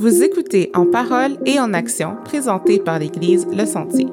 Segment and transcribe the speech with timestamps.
[0.00, 4.06] Vous écoutez En parole et en action, présenté par l'Église Le Sentier.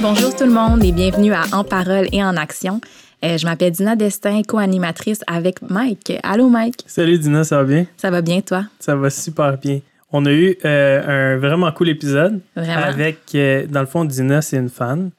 [0.00, 2.80] Bonjour tout le monde et bienvenue à En parole et en action.
[3.24, 6.12] Euh, je m'appelle Dina Destin, co-animatrice avec Mike.
[6.22, 6.84] Allô Mike?
[6.86, 7.86] Salut Dina, ça va bien?
[7.96, 8.64] Ça va bien toi?
[8.78, 9.80] Ça va super bien.
[10.12, 12.82] On a eu euh, un vraiment cool épisode Vraiment?
[12.82, 15.10] avec, euh, dans le fond, Dina, c'est une fan.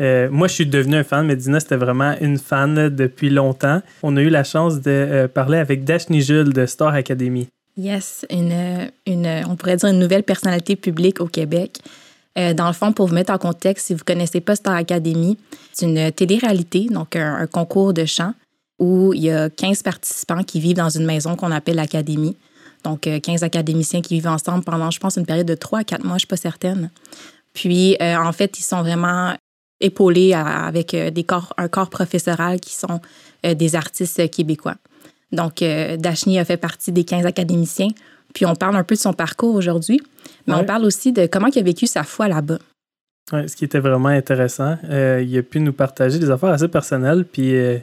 [0.00, 3.82] Euh, moi, je suis devenu un fan, mais Dina, c'était vraiment une fan depuis longtemps.
[4.02, 7.48] On a eu la chance de euh, parler avec Dashni Jules de Star Academy.
[7.76, 11.78] Yes, une, une, on pourrait dire une nouvelle personnalité publique au Québec.
[12.38, 14.74] Euh, dans le fond, pour vous mettre en contexte, si vous ne connaissez pas Star
[14.74, 15.36] Academy,
[15.72, 18.34] c'est une télé-réalité, donc un, concours de chant
[18.78, 22.36] où il y a 15 participants qui vivent dans une maison qu'on appelle l'Académie.
[22.82, 25.84] Donc, euh, 15 académiciens qui vivent ensemble pendant, je pense, une période de 3 à
[25.84, 26.90] 4 mois, je ne suis pas certaine.
[27.52, 29.34] Puis, en fait, ils sont vraiment
[29.80, 33.00] épaulés avec euh, des corps, un corps professoral qui sont
[33.46, 34.76] euh, des artistes québécois.
[35.32, 37.88] Donc, euh, Dashni a fait partie des 15 académiciens.
[38.34, 40.00] Puis, on parle un peu de son parcours aujourd'hui,
[40.46, 40.60] mais Ouais.
[40.60, 42.58] on parle aussi de comment il a vécu sa foi là-bas.
[43.32, 44.76] Ouais, ce qui était vraiment intéressant.
[44.88, 47.78] Euh, il a pu nous partager des affaires assez personnelles, puis euh,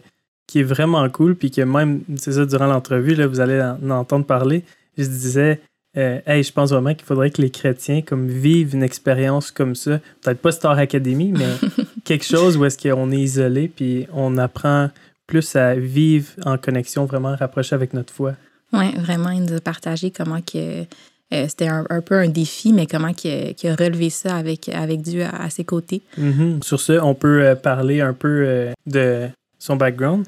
[0.45, 3.78] qui est vraiment cool, puis que même, c'est ça, durant l'entrevue, là, vous allez en,
[3.89, 4.64] en entendre parler,
[4.98, 5.61] je disais,
[5.98, 9.73] euh, hey, je pense vraiment qu'il faudrait que les chrétiens comme vivent une expérience comme
[9.76, 10.00] ça.
[10.22, 11.45] Peut-être pas Star Academy, mais
[12.08, 14.90] quelque chose où est-ce qu'on est isolé, puis on apprend
[15.28, 18.34] plus à vivre en connexion vraiment rapprochée avec notre foi.
[18.72, 20.82] Oui, vraiment, il nous a partagé comment que
[21.34, 25.02] euh, c'était un, un peu un défi, mais comment qu'il a, relevé ça avec, avec
[25.02, 26.02] Dieu à, à ses côtés.
[26.18, 26.64] Mhm.
[26.64, 29.28] Sur ce, on peut euh, parler un peu euh, de
[29.60, 30.26] son background.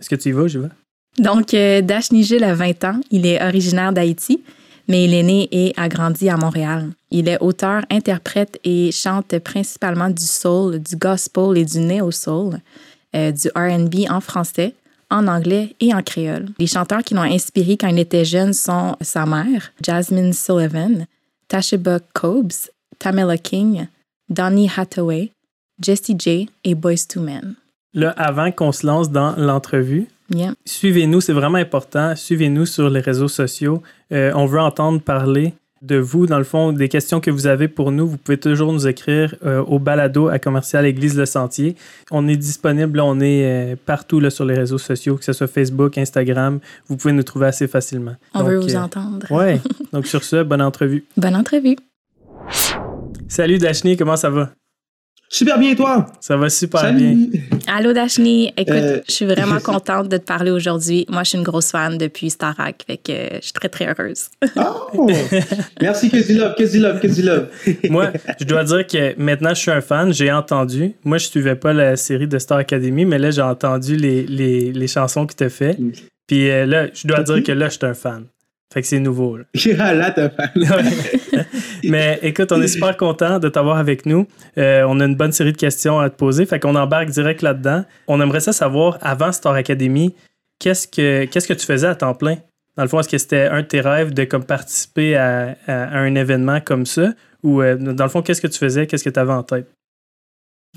[0.00, 0.68] Est-ce que tu y vas, je vais?
[1.16, 3.00] Donc, Dashni Gilles a 20 ans.
[3.12, 4.42] Il est originaire d'Haïti,
[4.88, 6.90] mais il est né et a grandi à Montréal.
[7.10, 12.58] Il est auteur, interprète et chante principalement du soul, du gospel et du neo-soul,
[13.14, 14.74] euh, du RB en français,
[15.10, 16.48] en anglais et en créole.
[16.58, 21.06] Les chanteurs qui l'ont inspiré quand il était jeune sont sa mère, Jasmine Sullivan,
[21.48, 23.86] Tashiba Cobbs, Tamela King,
[24.28, 25.30] Donny Hathaway,
[25.80, 27.54] Jessie J et Boys to Men.
[27.92, 30.54] Là, avant qu'on se lance dans l'entrevue, Yeah.
[30.64, 32.16] suivez-nous, c'est vraiment important.
[32.16, 33.82] Suivez-nous sur les réseaux sociaux.
[34.12, 37.68] Euh, on veut entendre parler de vous, dans le fond, des questions que vous avez
[37.68, 38.08] pour nous.
[38.08, 41.76] Vous pouvez toujours nous écrire euh, au balado à commercial Église Le Sentier.
[42.10, 45.32] On est disponible, là, on est euh, partout là, sur les réseaux sociaux, que ce
[45.34, 46.58] soit Facebook, Instagram.
[46.88, 48.16] Vous pouvez nous trouver assez facilement.
[48.32, 49.30] On Donc, veut vous euh, entendre.
[49.30, 49.60] Ouais.
[49.92, 51.04] Donc sur ce, bonne entrevue.
[51.16, 51.76] Bonne entrevue.
[53.28, 54.50] Salut Dashni, comment ça va?
[55.28, 56.06] Super bien, et toi?
[56.20, 57.16] Ça va super bien.
[57.66, 61.06] Allô Dashni, écoute, Euh, je suis vraiment contente de te parler aujourd'hui.
[61.08, 63.86] Moi, je suis une grosse fan depuis Starac, fait que euh, je suis très très
[63.88, 64.28] heureuse.
[64.56, 65.08] Oh!
[65.80, 67.48] Merci, que du love, que du love, que du love.
[67.90, 70.12] Moi, je dois dire que maintenant, je suis un fan.
[70.12, 70.92] J'ai entendu.
[71.04, 74.72] Moi, je suivais pas la série de Star Academy, mais là, j'ai entendu les, les,
[74.72, 75.78] les chansons que tu as fait.
[75.78, 75.92] Mm.
[76.26, 78.24] Puis euh, là, je dois dire que là, je suis un fan.
[78.74, 79.36] Fait que c'est nouveau.
[79.38, 79.44] là.
[80.56, 80.78] Là,
[81.84, 84.26] mais écoute, on est super content de t'avoir avec nous.
[84.58, 86.44] Euh, on a une bonne série de questions à te poser.
[86.44, 87.84] Fait qu'on embarque direct là-dedans.
[88.08, 90.14] On aimerait ça savoir, avant Star Academy,
[90.58, 92.36] qu'est-ce que, qu'est-ce que tu faisais à temps plein?
[92.76, 95.84] Dans le fond, est-ce que c'était un de tes rêves de comme, participer à, à-
[95.84, 97.12] à un événement comme ça?
[97.44, 98.86] Ou euh, dans le fond, qu'est-ce que tu faisais?
[98.88, 99.68] Qu'est-ce que tu avais en tête?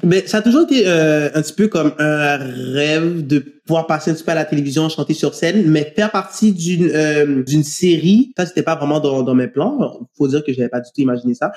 [0.03, 4.11] Mais ça a toujours été euh, un petit peu comme un rêve de pouvoir passer
[4.11, 7.63] un petit peu à la télévision, chanter sur scène, mais faire partie d'une euh, d'une
[7.63, 10.07] série, ça c'était pas vraiment dans, dans mes plans.
[10.15, 11.51] Faut dire que j'avais pas du tout imaginé ça.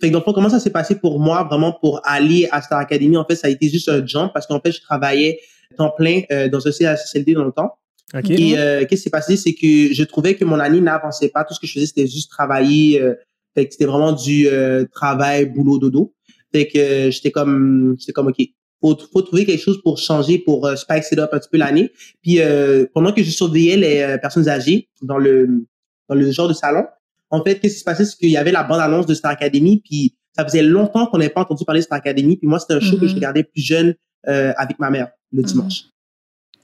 [0.00, 2.62] Fait que dans le fond, comment ça s'est passé pour moi, vraiment pour aller à
[2.62, 5.40] Star Academy, en fait, ça a été juste un jump parce qu'en fait, je travaillais
[5.76, 7.74] temps plein euh, dans un CHSLD dans le temps.
[8.14, 8.30] OK?
[8.30, 11.44] Et euh, qu'est-ce qui s'est passé, c'est que je trouvais que mon année n'avançait pas.
[11.44, 13.00] Tout ce que je faisais, c'était juste travailler.
[13.00, 13.14] Euh,
[13.54, 16.14] fait que c'était vraiment du euh, travail, boulot, dodo.
[16.52, 18.36] Fait que j'étais comme, j'étais comme, ok,
[18.80, 21.58] faut, faut trouver quelque chose pour changer, pour euh, spice it up un petit peu
[21.58, 21.90] l'année.
[22.22, 25.66] Puis euh, pendant que je surveillais les euh, personnes âgées dans le
[26.08, 26.84] dans le genre de salon,
[27.30, 29.32] en fait, qu'est-ce qui se passait, c'est qu'il y avait la bande annonce de Star
[29.32, 32.36] Academy, puis ça faisait longtemps qu'on n'avait pas entendu parler de Star Academy.
[32.38, 33.94] Puis moi, c'était un show que je regardais plus jeune
[34.28, 35.46] euh, avec ma mère le Mhm.
[35.48, 35.82] dimanche.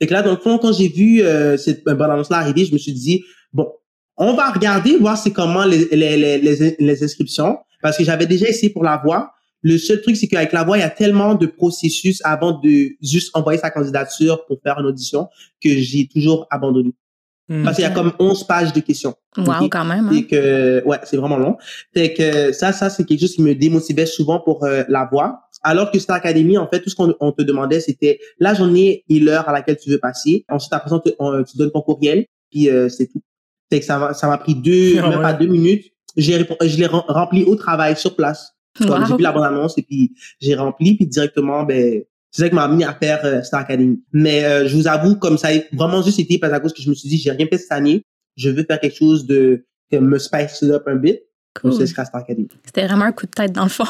[0.00, 2.73] Fait que là, dans le fond, quand j'ai vu euh, cette bande annonce-là arriver, je
[2.73, 3.23] me suis dit,
[3.53, 3.69] bon,
[4.17, 8.26] on va regarder, voir c'est comment les, les, les, les, les inscriptions, parce que j'avais
[8.26, 9.32] déjà essayé pour la voix.
[9.64, 12.90] Le seul truc, c'est qu'avec la voix, il y a tellement de processus avant de
[13.02, 15.28] juste envoyer sa candidature pour faire une audition
[15.62, 16.93] que j'ai toujours abandonné.
[17.49, 17.64] Hmm.
[17.64, 19.14] Parce qu'il y a comme 11 pages de questions.
[19.37, 20.08] Wow, quand même.
[20.08, 20.22] hein?
[20.31, 21.56] Que, ouais, c'est vraiment long.
[21.93, 25.40] Fait que ça, ça, c'est quelque chose qui me démotivait souvent pour euh, la voix.
[25.62, 29.05] Alors que Star Academy, en fait, tout ce qu'on on te demandait, c'était la journée
[29.08, 30.44] et l'heure à laquelle tu veux passer.
[30.50, 33.22] Ensuite, après ça, on te- on- tu donnes ton courriel, puis euh, c'est tout.
[33.70, 35.22] Fait que ça m'a ça m'a pris deux, Ah même ouais.
[35.22, 35.84] pas deux minutes.
[36.16, 38.54] J'ai répon- je l'ai rem- rempli au travail sur place.
[38.81, 39.06] Wow.
[39.06, 42.55] J'ai vu la bande annonce et puis j'ai rempli, puis directement, ben, c'est ça qui
[42.55, 44.03] m'a amené à faire euh, Star Academy.
[44.12, 46.82] Mais euh, je vous avoue, comme ça a vraiment juste été parce à cause que
[46.82, 48.05] je me suis dit, j'ai rien fait cette année,
[48.37, 51.21] je veux faire quelque chose de que me spice up un bit.
[51.55, 51.71] Cool.
[51.71, 52.49] Donc, c'est Star Academy.
[52.65, 53.85] C'était vraiment un coup de tête dans le fond.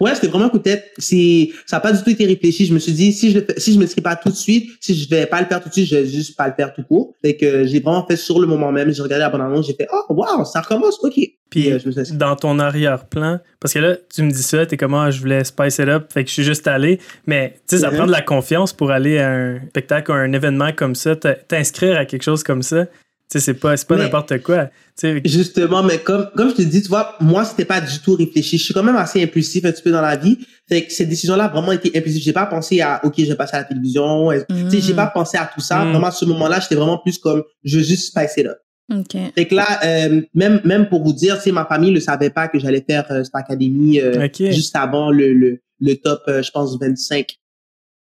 [0.00, 0.92] Ouais, c'était vraiment coup de tête.
[0.98, 2.66] C'est, ça n'a pas du tout été réfléchi.
[2.66, 4.34] Je me suis dit, si je le fais, si je me suis pas tout de
[4.34, 6.54] suite, si je vais pas le faire tout de suite, je vais juste pas le
[6.54, 7.14] faire tout court.
[7.24, 8.92] Fait que j'ai vraiment fait sur le moment même.
[8.92, 11.14] J'ai regardé la bande-annonce, j'ai fait, oh, wow, ça recommence, ok.
[11.48, 12.16] Puis euh, je me suis inscrit.
[12.16, 15.78] dans ton arrière-plan, parce que là, tu me dis ça, t'es comment je voulais spice
[15.78, 16.98] it up, fait que je suis juste allé.
[17.26, 17.96] Mais tu sais, ça Mhm.
[17.98, 21.14] prend de la confiance pour aller à un spectacle ou à un événement comme ça,
[21.14, 22.86] t'inscrire à quelque chose comme ça.
[23.28, 24.66] Tu sais, c'est pas, c'est pas n'importe quoi.
[24.66, 27.98] Tu sais, Justement, mais comme, comme je te dis, tu vois, moi, c'était pas du
[27.98, 28.56] tout réfléchi.
[28.56, 30.38] Je suis quand même assez impulsif un petit peu dans la vie.
[30.68, 32.22] Fait que cette décision-là a vraiment été impulsive.
[32.22, 34.30] J'ai pas pensé à, OK, je vais passer à la télévision.
[34.48, 34.96] Tu sais, j'ai Mm.
[34.96, 35.84] pas pensé à tout ça.
[35.84, 35.90] Mm.
[35.90, 38.58] Vraiment, à ce moment-là, j'étais vraiment plus comme, je veux juste spice it up.
[38.94, 39.16] OK.
[39.34, 42.30] Fait que là, euh, même, même pour vous dire, tu sais, ma famille ne savait
[42.30, 46.42] pas que j'allais faire euh, cette académie euh, juste avant le, le, le top, euh,
[46.44, 47.26] je pense, 25.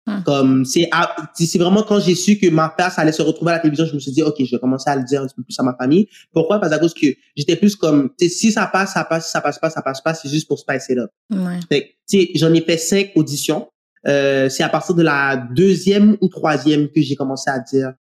[0.07, 0.23] Hmm.
[0.25, 0.89] Comme, c'est,
[1.35, 3.93] c'est vraiment quand j'ai su que ma place allait se retrouver à la télévision, je
[3.93, 5.63] me suis dit, OK, je vais commencer à le dire un petit peu plus à
[5.63, 6.07] ma famille.
[6.33, 6.59] Pourquoi?
[6.59, 7.05] Parce à cause que
[7.35, 10.15] j'étais plus comme, si ça passe, ça passe, si ça passe pas, ça passe pas,
[10.15, 11.11] c'est juste pour spice it up.
[11.29, 11.95] Ouais.
[12.35, 13.67] J'en ai fait cinq auditions.
[14.07, 17.93] Euh, c'est à partir de la deuxième ou troisième que j'ai commencé à dire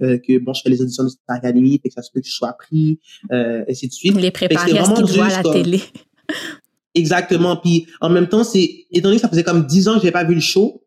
[0.00, 2.20] euh, que bon, je fais les auditions de Star Academy, fait que ça se peut
[2.20, 3.00] que je sois pris,
[3.32, 4.14] euh, ainsi de suite.
[4.14, 5.82] Les préparer à ce qu'ils voient à la comme- télé.
[6.94, 7.56] Exactement.
[7.56, 10.12] Puis en même temps, c'est étant donné que ça faisait comme dix ans que j'avais
[10.12, 10.84] pas vu le show.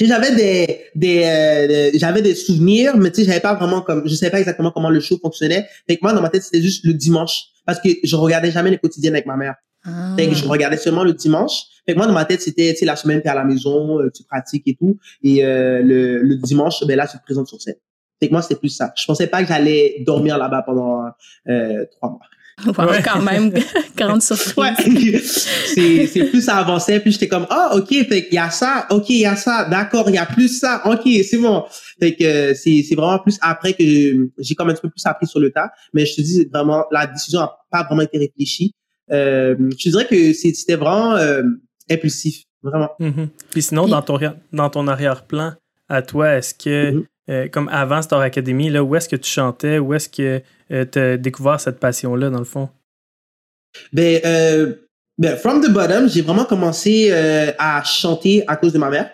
[0.00, 4.08] J'avais des, des, euh, des- j'avais des souvenirs, mais tu sais, j'avais pas vraiment comme,
[4.08, 5.66] je savais pas exactement comment le show fonctionnait.
[5.88, 7.44] Fait que moi, dans ma tête, c'était juste le dimanche.
[7.66, 9.54] Parce que je regardais jamais les quotidiennes avec ma mère.
[9.84, 10.14] Ah.
[10.18, 11.62] Fait que je regardais seulement le dimanche.
[11.86, 14.00] Fait que moi, dans ma tête, c'était, tu sais, la semaine, t'es à la maison,
[14.00, 14.98] euh, tu pratiques et tout.
[15.22, 17.76] Et euh, le, le dimanche, ben là, tu te présentes sur scène.
[18.20, 18.92] Fait que moi, c'était plus ça.
[18.96, 21.04] Je pensais pas que j'allais dormir là-bas pendant
[21.48, 22.20] euh, trois mois.
[22.66, 23.02] Wow, Ouais.
[23.04, 23.52] quand même,
[23.96, 24.56] grande surprise.
[24.56, 24.72] Ouais.
[25.22, 28.86] c'est, c'est plus ça avançait, puis j'étais comme, ah, ok, fait qu'il y a ça,
[28.90, 31.64] ok, il y a ça, d'accord, il y a plus ça, ok, c'est bon.
[32.00, 33.82] Fait que c'est, c'est vraiment plus après que
[34.38, 35.70] j'ai comme un petit peu plus appris sur le tas.
[35.92, 38.72] Mais je te dis, vraiment, la décision a pas vraiment été réfléchie.
[39.12, 41.42] Euh, je dirais que c'était vraiment euh,
[41.90, 42.90] impulsif, vraiment.
[43.00, 43.28] Mhm.
[43.50, 44.18] Puis sinon, dans ton,
[44.52, 45.54] dans ton arrière-plan,
[45.88, 47.04] à toi, est-ce que, Mhm.
[47.30, 49.78] Euh, comme avant Star Academy, là, où est-ce que tu chantais?
[49.78, 52.68] Où est-ce que tu as découvert cette passion-là, dans le fond?
[53.92, 54.74] Ben, euh,
[55.18, 59.10] ben, from the bottom, j'ai vraiment commencé euh, à chanter à cause de ma mère.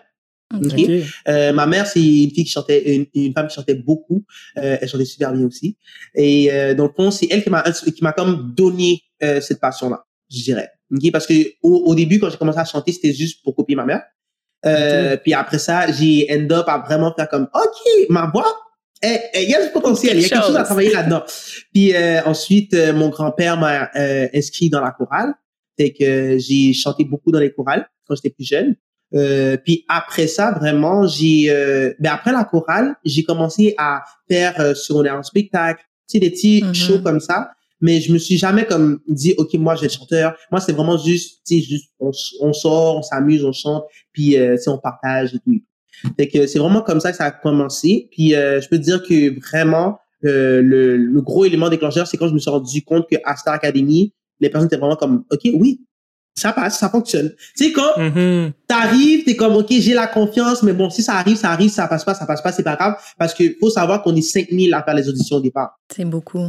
[1.29, 4.25] Euh, ma mère, c'est une fille qui chantait, une, une femme qui chantait beaucoup.
[4.59, 5.77] Euh, elle chantait super bien aussi.
[6.15, 9.61] Et euh, dans le fond, c'est elle qui m'a qui m'a comme donné euh, cette
[9.61, 10.69] passion-là, je dirais.
[11.13, 13.85] Parce que au, au début, quand j'ai commencé à chanter, c'était juste pour copier ma
[13.85, 14.03] mère.
[14.67, 18.47] Euh, Puis après ça, j'ai end up à vraiment faire comme, ok, ma voix,
[19.03, 21.23] il y a du potentiel, il y a Quelque chose à travailler là-dedans.
[21.73, 25.33] Puis euh, ensuite, euh, mon grand-père m'a euh, inscrit dans la chorale.
[25.79, 28.77] Fait que j'ai chanté beaucoup dans les chorales quand j'étais plus jeune.
[29.15, 34.61] Euh, puis après ça, vraiment, j'ai, euh, ben après la chorale, j'ai commencé à faire
[34.61, 36.75] euh, secondaire en spectacle, tu sais, des petits Mhm.
[36.75, 37.51] shows comme ça.
[37.81, 40.35] Mais je me suis jamais comme dit, ok, moi je vais être chanteur.
[40.51, 42.11] Moi c'est vraiment juste, tu sais, juste on,
[42.41, 45.61] on sort, on s'amuse, on chante, puis euh, tu sais, on partage et tout.
[46.17, 48.09] Fait que c'est vraiment comme ça que ça a commencé.
[48.11, 52.17] Puis euh, je peux te dire que vraiment euh, le, le gros élément déclencheur, c'est
[52.17, 55.25] quand je me suis rendu compte que à Star Academy, les personnes étaient vraiment comme,
[55.31, 55.81] ok, oui,
[56.35, 57.35] ça passe, ça fonctionne.
[57.57, 58.53] Tu sais quand Mhm.
[58.67, 61.87] t'arrives, t'es comme, OK, j'ai la confiance, mais bon, si ça arrive, ça arrive, ça
[61.89, 62.95] passe pas, ça passe pas, c'est pas grave.
[63.19, 65.79] Parce que faut savoir qu'on est 5000 à faire les auditions au départ.
[65.95, 66.49] C'est beaucoup.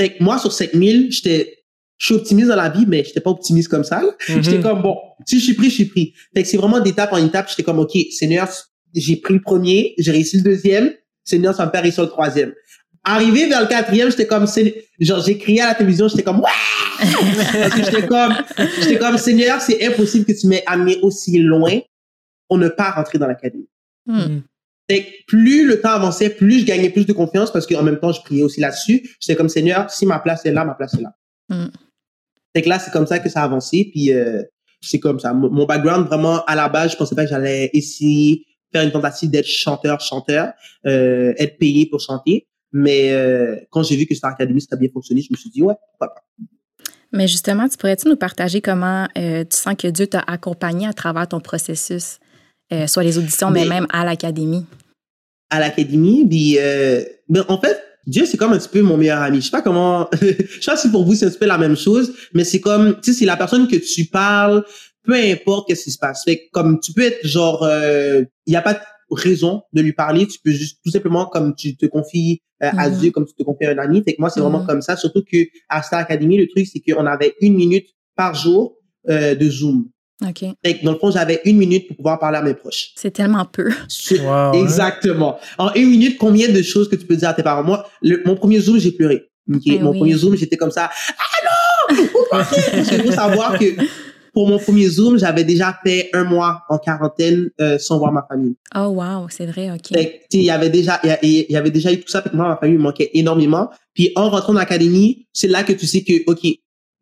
[0.00, 1.58] Fait que moi, sur 5000, j'étais,
[1.96, 4.00] je suis optimiste dans la vie, mais j'étais pas optimiste comme ça.
[4.28, 4.42] Mhm.
[4.42, 6.14] J'étais comme, bon, si je suis pris, je suis pris.
[6.34, 7.48] Fait que c'est vraiment d'étape en étape.
[7.48, 8.48] J'étais comme, OK, Seigneur,
[8.94, 10.92] j'ai pris le premier, j'ai réussi le deuxième.
[11.24, 12.52] Seigneur, ça me fait réussir le troisième.
[13.04, 16.40] Arrivé vers le quatrième, j'étais comme, Seigneur- genre, j'ai crié à la télévision, j'étais comme,
[16.40, 16.50] ouais!
[17.52, 18.34] Parce que j'étais comme,
[18.80, 21.78] j'étais comme, Seigneur, c'est impossible que tu m'aies amené aussi loin
[22.48, 23.68] pour ne pas rentrer dans l'académie.
[24.06, 24.38] Hmm.
[25.26, 28.22] Plus le temps avançait, plus je gagnais plus de confiance parce qu'en même temps, je
[28.22, 29.16] priais aussi là-dessus.
[29.20, 31.14] J'étais comme Seigneur, si ma place est là, ma place est là.
[31.50, 31.68] Mm.
[32.56, 33.90] Fait que là, c'est comme ça que ça a avancé.
[33.92, 34.42] Puis euh,
[34.80, 35.34] c'est comme ça.
[35.34, 39.30] Mon background, vraiment, à la base, je pensais pas que j'allais essayer faire une tentative
[39.30, 40.52] d'être chanteur, chanteur,
[40.86, 42.46] euh, être payé pour chanter.
[42.72, 45.50] Mais euh, quand j'ai vu que Star Academy, ça a bien fonctionné, je me suis
[45.50, 46.22] dit, ouais, pourquoi pas.
[47.12, 51.26] Mais justement, tu pourrais-tu nous partager comment tu sens que Dieu t'a accompagné à travers
[51.26, 52.18] ton processus,
[52.86, 54.66] soit les auditions, mais Mais- même à l'académie?
[55.50, 56.26] À l'académie.
[56.28, 59.38] Puis, euh, ben, en fait, Dieu, c'est comme un petit peu mon meilleur ami.
[59.40, 60.26] Je sais pas comment, je
[60.60, 62.94] sais pas si pour vous, c'est un petit peu la même chose, mais c'est comme,
[63.02, 64.64] tu sais, c'est la personne que tu parles,
[65.04, 66.24] peu importe qu'est-ce qui se passe.
[66.24, 70.26] Fait comme tu peux être genre, il n'y a pas de raison de lui parler,
[70.26, 72.98] tu peux juste tout simplement comme tu te confies euh, à Mhm.
[72.98, 74.02] Dieu, comme tu te confies à un ami.
[74.04, 74.66] Fait que moi, c'est vraiment Mhm.
[74.66, 74.96] comme ça.
[74.96, 75.36] Surtout que
[75.68, 77.86] à Star Academy, le truc, c'est qu'on avait une minute
[78.16, 78.76] par jour
[79.08, 79.88] euh, de Zoom.
[80.26, 80.44] OK.
[80.64, 82.88] Fait que dans le fond, j'avais une minute pour pouvoir parler à mes proches.
[82.96, 83.70] C'est tellement peu.
[84.10, 84.52] Wow, hein?
[84.54, 85.38] Exactement.
[85.58, 87.62] En une minute, combien de choses que tu peux dire à tes parents?
[87.62, 89.28] Moi, le- mon premier Zoom, j'ai pleuré.
[89.52, 89.98] Ok, Eh Mon oui.
[89.98, 90.90] premier Zoom, j'étais comme ça.
[90.90, 91.94] Ah
[92.32, 92.44] non!
[92.84, 93.64] Qu'il faut savoir que
[94.34, 98.24] pour mon premier Zoom, j'avais déjà fait un mois en quarantaine euh, sans voir ma
[98.28, 98.56] famille.
[98.74, 99.88] Oh, wow, c'est vrai, OK.
[99.92, 102.00] Fait que, tu sais, il y avait déjà, il y il y avait déjà eu
[102.00, 102.22] tout ça.
[102.22, 103.70] Fait que moi, ma famille me manquait énormément.
[103.94, 106.40] Puis en rentrant dans l'académie, c'est là que tu sais que, OK,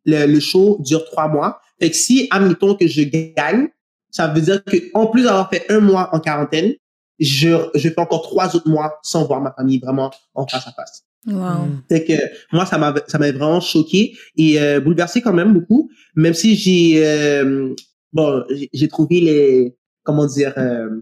[0.04, 1.60] le, le show dure trois mois.
[1.80, 3.68] Fait que si, admettons que je gagne,
[4.10, 6.74] ça veut dire que en plus d'avoir fait un mois en quarantaine,
[7.18, 10.72] je, je fais encore trois autres mois sans voir ma famille vraiment en face à
[10.72, 11.02] face.
[11.26, 11.34] Wow.
[11.66, 11.82] Mm.
[11.88, 12.12] Fait que
[12.52, 15.90] moi, ça m'avait, ça m'avait vraiment choqué et euh, bouleversé quand même beaucoup.
[16.14, 17.74] Même si j'ai, euh,
[18.12, 21.00] bon, j'ai- j'ai trouvé les, comment dire, euh,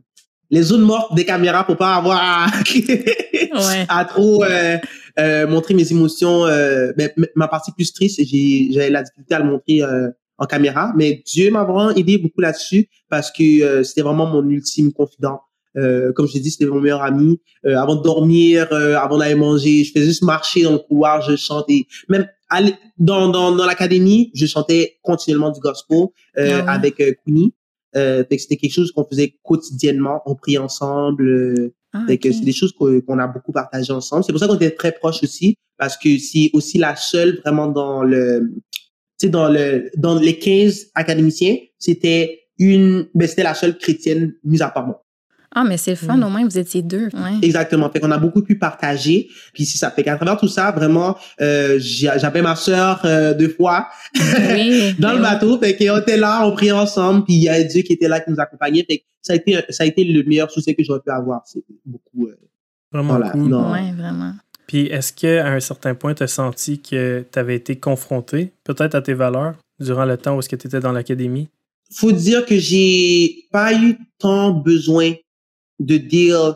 [0.50, 2.46] les zones mortes des caméras pour pas avoir à,
[3.54, 3.86] Ouais.
[3.88, 4.78] à trop euh,
[5.18, 6.44] euh, montrer mes émotions.
[6.46, 10.08] Euh, ben, m- ma partie plus triste, j'ai, j'avais la difficulté à le montrer euh,
[10.38, 14.48] en caméra, mais Dieu m'a vraiment aidé beaucoup là-dessus parce que euh, c'était vraiment mon
[14.48, 15.40] ultime confident.
[15.76, 17.40] Euh, comme je l'ai dit, c'était mon meilleur ami.
[17.66, 21.20] Euh, avant de dormir, euh, avant d'aller manger, je faisais juste marcher dans le couloir,
[21.22, 21.86] je chantais.
[22.08, 26.62] Même aller- dans, dans, dans l'académie, je chantais continuellement du gospel euh, Ah ouais.
[26.66, 27.54] avec euh, Queenie.
[27.96, 31.28] Euh, fait que c'était quelque chose qu'on faisait quotidiennement, on priait ensemble.
[31.28, 32.34] euh, Ah, fait que ok.
[32.36, 34.24] c'est des choses qu'on a beaucoup partagées ensemble.
[34.24, 37.68] C'est pour ça qu'on était très proches aussi, parce que c'est aussi la seule vraiment
[37.68, 38.52] dans le,
[39.18, 44.62] sais, dans le, dans les 15 académiciens, c'était une, ben, c'était la seule chrétienne, mise
[44.62, 45.00] à part moi.
[45.56, 47.04] Ah, mais c'est le fun, au moins, vous étiez deux.
[47.14, 47.38] Ouais.
[47.40, 47.88] Exactement.
[47.88, 49.28] Fait qu'on a beaucoup pu partager.
[49.52, 49.88] Puis c'est ça.
[49.92, 54.94] Fait qu'à travers tout ça, vraiment, euh, j'avais ma sœur euh, deux fois Oui.
[54.99, 55.23] dans le oui.
[55.23, 55.56] bateau.
[55.61, 57.23] Fait qu'on était là, on priait ensemble.
[57.25, 58.85] Puis il y a Dieu qui était là, qui nous accompagnait.
[58.88, 61.42] Fait que ça a été, ça a été le meilleur soutien que j'aurais pu avoir.
[61.47, 62.37] C'est beaucoup, euh,
[62.90, 63.30] Vraiment voilà.
[63.30, 63.49] cool.
[63.49, 63.71] Non.
[63.71, 64.33] Ouais, vraiment.
[64.66, 68.94] Puis est-ce qu'à un certain point, tu as senti que tu avais été confronté peut-être
[68.94, 71.49] à tes valeurs durant le temps où tu étais dans l'académie?
[71.92, 75.12] faut dire que j'ai pas eu tant besoin
[75.78, 76.54] de deal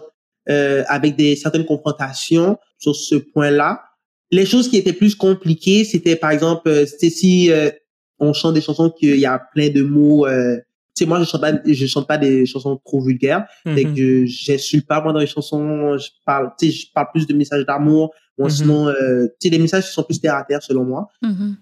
[0.48, 3.82] euh, avec des certaines confrontations sur ce point-là.
[4.30, 7.70] Les choses qui étaient plus compliquées, c'était par exemple, euh, c'était si euh,
[8.18, 10.26] on chante des chansons qu'il y a plein de mots.
[10.26, 10.58] Euh,
[10.98, 13.46] sais, moi, je chante pas, je chante pas des chansons trop vulgaires.
[13.64, 13.94] Fait Mhm.
[13.94, 15.96] que j'insulte pas moi dans les chansons.
[15.98, 18.12] Je parle, tu sais, je parle plus de messages d'amour.
[18.38, 18.50] Ou Mhm.
[18.50, 21.08] sinon, euh, tu sais, des messages qui sont plus terre à terre selon moi.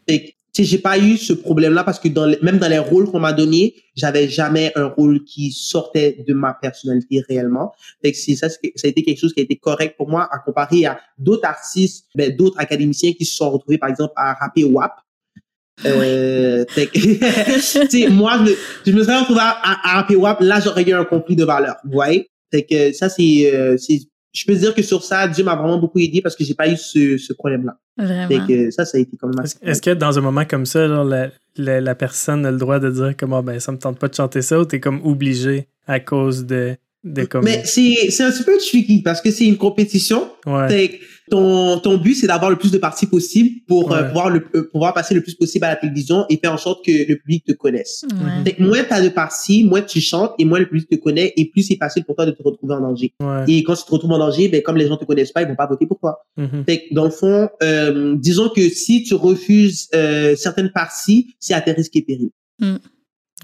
[0.09, 2.69] Fait que, tu sais, j'ai pas eu ce problème-là parce que dans les- même dans
[2.69, 7.73] les rôles qu'on m'a donnés, j'avais jamais un rôle qui sortait de ma personnalité réellement.
[8.02, 10.09] Fait que c'est ça, c'est- ça a été quelque chose qui a été correct pour
[10.09, 14.12] moi à comparer à d'autres artistes, ben, d'autres académiciens qui se sont retrouvés, par exemple,
[14.16, 14.93] à rapper WAP.
[15.85, 18.56] Euh, que, moi, je me,
[18.87, 21.45] je me serais retrouvé à, à, à rapper WAP, là, j'aurais eu un conflit de
[21.45, 21.76] valeurs.
[21.85, 22.30] Vous voyez?
[22.50, 24.00] Fait que ça, c'est, euh, c'est,
[24.33, 26.68] je peux dire que sur ça, Dieu m'a vraiment beaucoup aidé parce que j'ai pas
[26.68, 27.76] eu ce, ce problème-là.
[27.99, 28.47] Fait Vraiment.
[28.47, 31.04] que ça, ça a été quand même Est-ce que dans un moment comme ça, genre,
[31.04, 34.09] la, la, la personne a le droit de dire comment ben ça me tente pas
[34.09, 37.44] de chanter ça ou t'es comme obligé à cause de, de comme.
[37.44, 40.28] Mais c'est, c'est un petit peu tricky parce que c'est une compétition.
[40.46, 41.00] ouais.
[41.28, 44.70] Ton, ton but, c'est d'avoir le plus de parties possible pour euh, pouvoir, le, euh,
[44.70, 47.42] pouvoir passer le plus possible à la télévision et faire en sorte que le public
[47.44, 48.04] te connaisse.
[48.12, 48.44] Ouais.
[48.44, 51.32] Fait que moins t'as de parties, moins tu chantes et moins le public te connaît
[51.36, 53.12] et plus c'est facile pour toi de te retrouver en danger.
[53.20, 53.44] ouais.
[53.48, 55.48] Et quand tu te retrouves en danger, ben, comme les gens te connaissent pas, ils
[55.48, 56.25] vont pas voter pour toi.
[56.36, 56.62] Mhm.
[56.64, 61.54] Fait que dans le fond, euh, disons que si tu refuses euh, certaines parties, c'est
[61.54, 62.30] à tes risques et périls.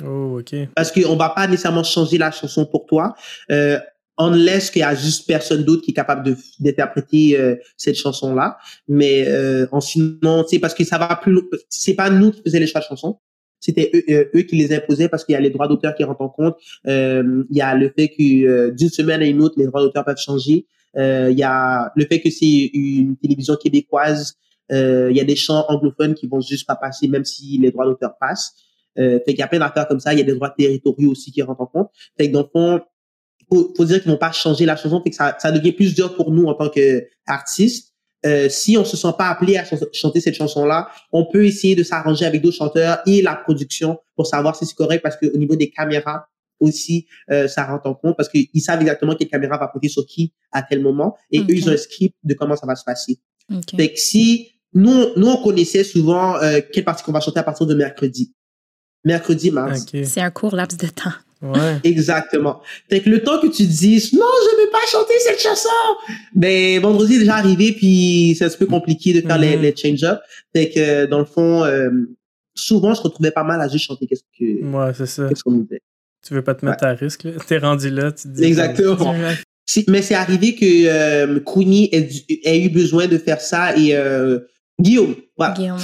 [0.02, 0.54] Oh, ok.
[0.74, 3.14] parce qu'on va pas nécessairement changer la chanson pour toi,
[3.50, 3.78] euh,
[4.18, 8.56] unless qu'il y a juste personne d'autre qui est capable d'interpréter euh, cette chanson là.
[8.88, 12.60] Mais euh, en sinon, sais, parce que ça va plus, c'est pas nous qui faisions
[12.60, 13.18] les choix de chansons.
[13.60, 16.02] C'était eux, euh, eux qui les imposaient parce qu'il y a les droits d'auteur qui
[16.04, 16.56] rentrent en compte.
[16.88, 19.82] Euh, Il y a le fait que euh, d'une semaine à une autre, les droits
[19.82, 20.66] d'auteur peuvent changer.
[20.96, 24.34] Il y a le fait que c'est une télévision québécoise.
[24.68, 27.86] Il y a des chants anglophones qui vont juste pas passer même si les droits
[27.86, 28.54] d'auteur passent.
[28.98, 30.12] Euh, fait qu'il y a plein d'affaires comme ça.
[30.12, 31.88] Il y a des droits territoriaux aussi qui rentrent en compte.
[32.18, 32.80] Fait que dans le fond,
[33.50, 35.00] faut, faut dire qu'ils vont pas changer la chanson.
[35.02, 36.68] Fait que ça, ça devient plus dur pour nous en tant
[37.26, 37.92] qu'artistes.
[38.24, 41.74] Euh, si on se sent pas appelé à ch- chanter cette chanson-là, on peut essayer
[41.74, 45.36] de s'arranger avec d'autres chanteurs et la production pour savoir si c'est correct parce qu'au
[45.36, 46.26] niveau des caméras
[46.60, 50.06] aussi, euh, ça rentre en compte parce qu'ils savent exactement quelle caméra va pointer sur
[50.06, 51.50] qui à tel moment et Ok.
[51.50, 53.18] eux, ils ont un script de comment ça va se passer.
[53.52, 53.74] OK.
[53.76, 57.42] Fait que si nous, nous on connaissait souvent euh, quelle partie qu'on va chanter à
[57.42, 58.32] partir de mercredi.
[59.04, 59.84] Mercredi, mars.
[60.04, 61.12] C'est un court laps de temps.
[61.42, 61.78] Ouais.
[61.82, 62.60] Exactement.
[62.88, 65.40] Fait que le temps que tu te dises non, je ne vais pas chanter cette
[65.40, 65.68] chanson,
[66.36, 69.62] ben vendredi est déjà arrivé puis c'est un peu compliqué de faire les, Mhm.
[69.62, 70.20] les change-up.
[70.54, 71.90] Fait que dans le fond, euh,
[72.54, 75.26] souvent je retrouvais pas mal à juste chanter qu'est-ce que Ouais, c'est ça.
[75.28, 75.80] qu'est-ce qu'on disait.
[76.24, 77.32] Tu veux pas te mettre à risque, là.
[77.44, 78.44] T'es rendu là, tu te dis.
[78.44, 79.12] Exactement.
[79.88, 82.08] Mais c'est arrivé que euh, Queenie ait,
[82.44, 84.38] ait eu besoin de faire ça et euh,
[84.80, 85.54] Guillaume, voilà.
[85.54, 85.78] Guillaume.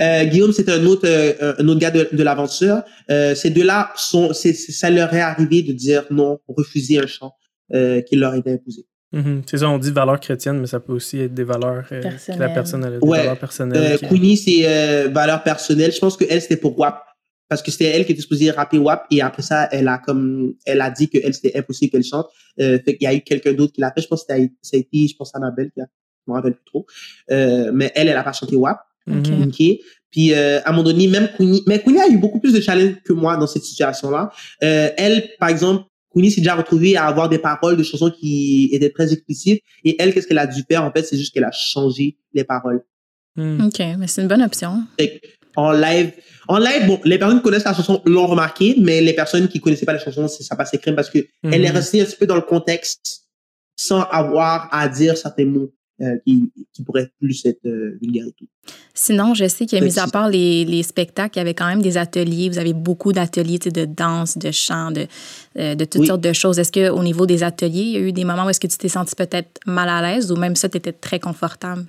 [0.00, 2.82] Euh, Guillaume, c'est un autre, euh, un autre gars de, de l'aventure.
[3.10, 7.06] Euh, ces deux-là, sont, c'est, c'est- ça leur est arrivé de dire non, refuser un
[7.06, 7.32] chant
[7.74, 8.86] euh, qui leur était imposé.
[9.12, 9.42] Mhm.
[9.48, 12.04] C'est ça, on dit valeurs chrétiennes, mais ça peut aussi être des valeurs euh, que
[12.04, 12.50] la Personnelles.
[12.54, 13.18] personne a, des Ouais.
[13.18, 13.92] valeurs personnelles.
[13.94, 15.92] Euh, qui- Queenie, c'est euh, valeur personnelle.
[15.92, 17.00] Je pense que elle c'était pour WAP
[17.48, 20.54] parce que c'était elle qui était supposée rapper WAP et après ça, elle a comme
[20.66, 22.26] elle a dit que elle c'était impossible qu'elle chante.
[22.60, 24.02] Euh, fait qu'il y a eu quelqu'un d'autre qui l'a fait.
[24.02, 25.86] Je pense que ça a, ça a été, je pense Annabelle qui a,
[26.26, 26.86] je me rappelle plus trop.
[27.30, 28.78] Euh, mais elle, elle a pas chanté WAP.
[29.06, 29.48] Mhm.
[29.48, 29.62] OK.
[30.10, 32.60] Puis euh, à un moment donné, même Queenie, mais Queenie a eu beaucoup plus de
[32.60, 34.30] challenge que moi dans cette situation-là.
[34.62, 38.68] Euh, elle, par exemple, Queenie s'est déjà retrouvée à avoir des paroles de chansons qui
[38.72, 39.62] étaient très explicites.
[39.84, 42.44] Et elle, qu'est-ce qu'elle a dû faire en fait, c'est juste qu'elle a changé les
[42.44, 42.82] paroles.
[43.36, 43.66] Mhm.
[43.66, 44.84] OK, mais c'est une bonne option.
[45.56, 46.12] En live,
[46.48, 49.60] en live, bon, les personnes qui connaissent la chanson l'ont remarqué, mais les personnes qui
[49.60, 52.16] connaissaient pas la chanson, c'est- ça passait crème parce que elle est restée un petit
[52.16, 53.24] peu dans le contexte
[53.76, 55.72] sans avoir à dire certains mots
[56.04, 58.46] euh, qui, qui pourraient plus être euh, et tout.
[58.94, 61.82] Sinon, je sais que, mis à part les, les spectacles, il y avait quand même
[61.82, 62.48] des ateliers.
[62.48, 65.06] Vous avez beaucoup d'ateliers tu sais, de danse, de chant, de,
[65.58, 66.06] euh, de toutes Oui.
[66.06, 66.58] sortes de choses.
[66.58, 68.78] Est-ce qu'au niveau des ateliers, il y a eu des moments où est-ce que tu
[68.78, 71.86] t'es senti peut-être mal à l'aise ou même ça, tu étais très confortable?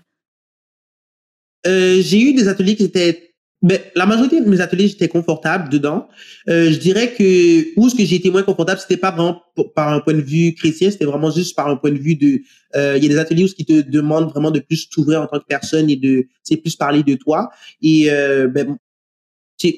[1.67, 3.24] Euh, j'ai eu des ateliers qui étaient
[3.65, 6.07] ben, la majorité de mes ateliers, j'étais confortable dedans.
[6.47, 9.41] Euh, je dirais que où ce que été moins confortable, c'était pas vraiment
[9.73, 12.41] par un point de vue chrétien, c'était vraiment juste par un point de vue de.
[12.75, 15.23] euh, Il y a des ateliers où ce qui te demandent vraiment de plus t'ouvrir
[15.23, 17.49] en tant que personne et de, c'est plus parler de toi.
[17.81, 18.77] Et euh, ben,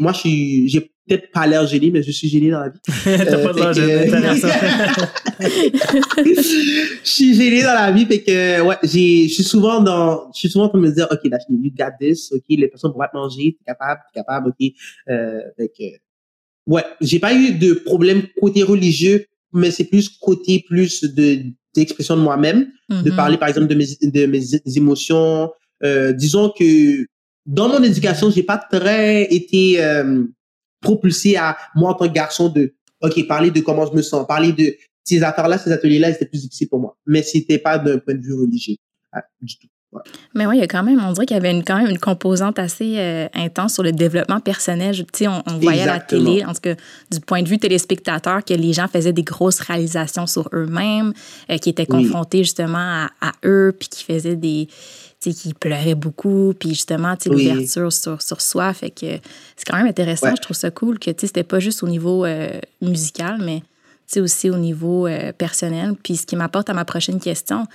[0.02, 2.80] moi, je suis, j'ai peut-être pas l'air gêné, mais je suis gêné dans la vie.
[3.04, 4.10] T'as pas fait l'air gêné,
[7.04, 10.40] je suis gêné dans la vie, fait que ouais, j'ai, je suis souvent dans, je
[10.40, 12.92] suis souvent en train de me dire, ok, Daphne, you got this, ok, les personnes
[12.92, 14.68] pourraient te manger, t'es capable, t'es capable, ok,
[15.10, 15.84] euh, fait que,
[16.72, 21.40] ouais, j'ai pas eu de problème côté religieux, mais c'est plus côté plus de
[21.76, 23.16] d'expression de moi-même, de Mhm.
[23.16, 24.42] parler par exemple de mes de mes
[24.76, 25.52] émotions.
[25.84, 27.06] Euh, disons que
[27.46, 30.24] dans mon éducation, j'ai pas très été euh,
[30.82, 34.26] propulsé à moi en tant que garçon de ok parler de comment je me sens,
[34.28, 36.98] parler de ces affaires-là, ces ateliers-là, c'était plus difficile pour moi.
[37.06, 38.76] Mais c'était pas d'un point de vue religieux
[39.14, 39.68] ah, du tout.
[40.36, 41.90] Mais oui, il y a quand même, on dirait qu'il y avait une, quand même
[41.90, 44.94] une composante assez euh, intense sur le développement personnel.
[44.96, 46.76] Tu sais, on, on voyait à la télé, en tout cas,
[47.10, 51.14] du point de vue téléspectateur, que les gens faisaient des grosses réalisations sur eux-mêmes,
[51.50, 52.04] euh, qui étaient Oui.
[52.04, 54.68] confrontés justement à, à eux, puis qui faisaient des.
[55.28, 57.48] Tu sais, qui pleuraient beaucoup, puis justement, tu sais, Oui.
[57.50, 58.74] l'ouverture sur, sur soi.
[58.74, 59.06] Fait que
[59.56, 60.28] c'est quand même intéressant.
[60.28, 60.36] Ouais.
[60.38, 63.60] Je trouve ça cool que, tu sais, c'était pas juste au niveau euh, musical, mais,
[63.60, 63.66] tu
[64.08, 65.96] sais, aussi au niveau euh, personnel.
[66.02, 67.66] Puis ce qui m'apporte à ma prochaine question.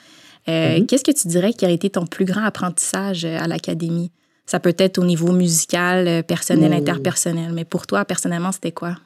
[0.48, 0.86] Euh, Mhm.
[0.86, 4.10] Qu'est-ce que tu dirais qui a été ton plus grand apprentissage à l'académie?
[4.46, 6.74] Ça peut être au niveau musical, personnel, Mm.
[6.74, 8.96] interpersonnel, mais pour toi, personnellement, c'était quoi?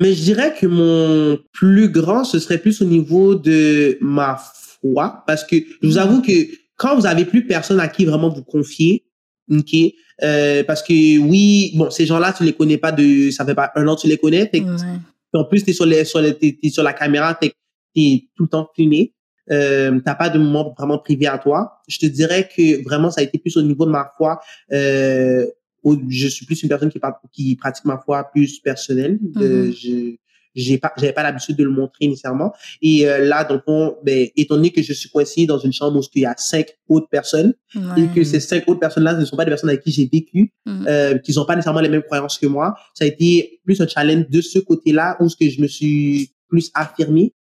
[0.00, 4.38] Mais je dirais que mon plus grand, ce serait plus au niveau de ma
[4.82, 6.32] foi, parce que je vous avoue que
[6.78, 9.04] quand vous avez plus personne à qui vraiment vous confier,
[9.50, 9.74] ok,
[10.22, 13.70] euh, parce que oui, bon, ces gens-là, tu les connais pas de, ça fait pas
[13.76, 14.98] un an que tu les connais, fait Ouais.
[15.34, 17.52] en plus, t'es sur les, sur les, t'es, t'es sur la caméra, t'es,
[17.94, 19.12] t'es tout le temps filmé.
[19.50, 21.80] Euh, t'as pas de moment vraiment privé à toi.
[21.88, 24.40] Je te dirais que vraiment, ça a été plus au niveau de ma foi.
[24.72, 25.46] Euh,
[25.84, 26.98] où je suis plus une personne qui,
[27.32, 29.18] qui pratique ma foi plus personnelle.
[29.38, 29.72] Euh, Mhm.
[29.72, 30.16] je,
[30.60, 32.52] j'ai pas, j'avais pas l'habitude de le montrer nécessairement.
[32.82, 35.98] Et euh, là, donc, on, ben, étant donné que je suis coincé dans une chambre
[35.98, 38.02] où il y a cinq autres personnes Ouais.
[38.02, 40.52] et que ces cinq autres personnes-là ne sont pas des personnes avec qui j'ai vécu,
[40.66, 40.86] Mhm.
[40.88, 42.74] euh, qui n'ont pas nécessairement les mêmes croyances que moi.
[42.94, 46.30] Ça a été plus un challenge de ce côté-là où ce que je me suis
[46.48, 47.34] plus affirmé.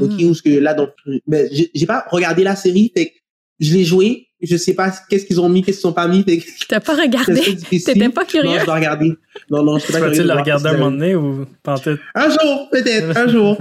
[0.00, 0.30] Ok, Mhm.
[0.30, 0.90] où ce que là, donc,
[1.26, 3.12] ben, j'ai j'ai pas regardé la série, fait que
[3.58, 4.28] je l'ai joué.
[4.42, 6.22] Je sais pas qu'est-ce qu'ils ont mis, qu'est-ce qu'ils ont pas mis.
[6.22, 7.40] Fait que T'as pas regardé?
[7.70, 8.58] T'étais pas Non, curieux?
[8.60, 9.12] je dois regarder.
[9.50, 10.22] Non, non, je suis Tu pas curieux.
[10.22, 13.56] de le regarder un moment donné ou peut-être un jour, peut-être, un jour.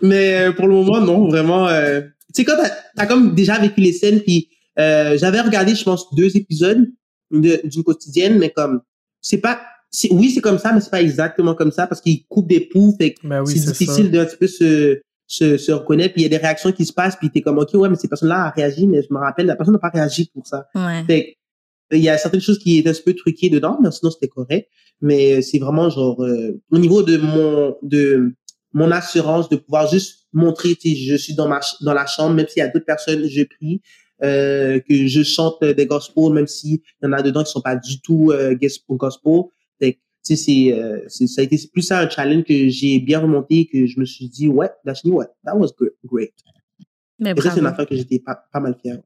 [0.00, 1.68] Mais euh, pour le moment, non, vraiment.
[1.68, 2.00] euh,
[2.34, 5.84] tu sais, quand t'as as comme déjà vécu les scènes, puis euh, j'avais regardé, je
[5.84, 6.86] pense, deux épisodes
[7.30, 8.80] de- d'une quotidienne, mais comme,
[9.20, 9.60] c'est pas...
[9.90, 12.60] c'est- Oui, c'est comme ça, mais c'est pas exactement comme ça, parce qu'ils coupent des
[12.60, 16.22] poux, fait que Ben oui, c'est difficile d'un petit peu se, se, se reconnaître, puis
[16.22, 18.10] il y a des réactions qui se passent, puis t'es comme, OK, ouais, mais cette
[18.10, 20.66] personne-là a réagi, mais je me rappelle, la personne n'a pas réagi pour ça.
[20.74, 21.04] Ouais.
[21.06, 21.42] Fait que,
[21.92, 24.68] il y a certaines choses qui étaient un peu truquées dedans, mais sinon c'était correct.
[25.00, 28.34] Mais c'est vraiment genre euh, au niveau de mon de
[28.72, 32.34] mon assurance de pouvoir juste montrer tu sais, je suis dans ma dans la chambre
[32.34, 33.82] même s'il y a d'autres personnes je prie
[34.22, 37.76] euh, que je chante des gospels même s'il y en a dedans qui sont pas
[37.76, 38.56] du tout euh,
[38.88, 39.42] gospel.
[39.78, 42.98] Fait tu sais c'est euh, c'est- ça a été plus ça un challenge que j'ai
[42.98, 46.32] bien remonté que je me suis dit ouais Dashni ouais that was good, great.
[47.18, 48.98] Mais Et ça c'est une affaire que j'étais pas pas mal fier.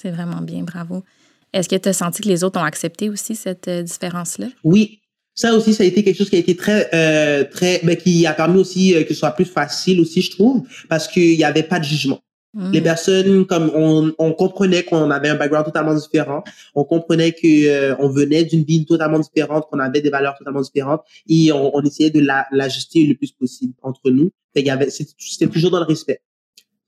[0.00, 1.04] C'est vraiment bien, bravo.
[1.52, 4.48] Est-ce que tu as senti que les autres ont accepté aussi cette euh, différence-là?
[4.64, 5.00] Oui,
[5.34, 8.24] ça aussi, ça a été quelque chose qui a été très, euh, très, ben, qui
[8.26, 11.44] a permis aussi euh, que ce soit plus facile aussi, je trouve, parce qu'il n'y
[11.44, 12.20] avait pas de jugement.
[12.52, 12.72] Mm.
[12.72, 16.42] Les personnes, comme on, on comprenait qu'on avait un background totalement différent,
[16.74, 20.60] on comprenait que euh, on venait d'une ville totalement différente, qu'on avait des valeurs totalement
[20.60, 24.32] différentes, et on, on essayait de la- l'ajuster le plus possible entre nous.
[24.52, 26.22] Fait qu'il y avait, c'était toujours dans le respect.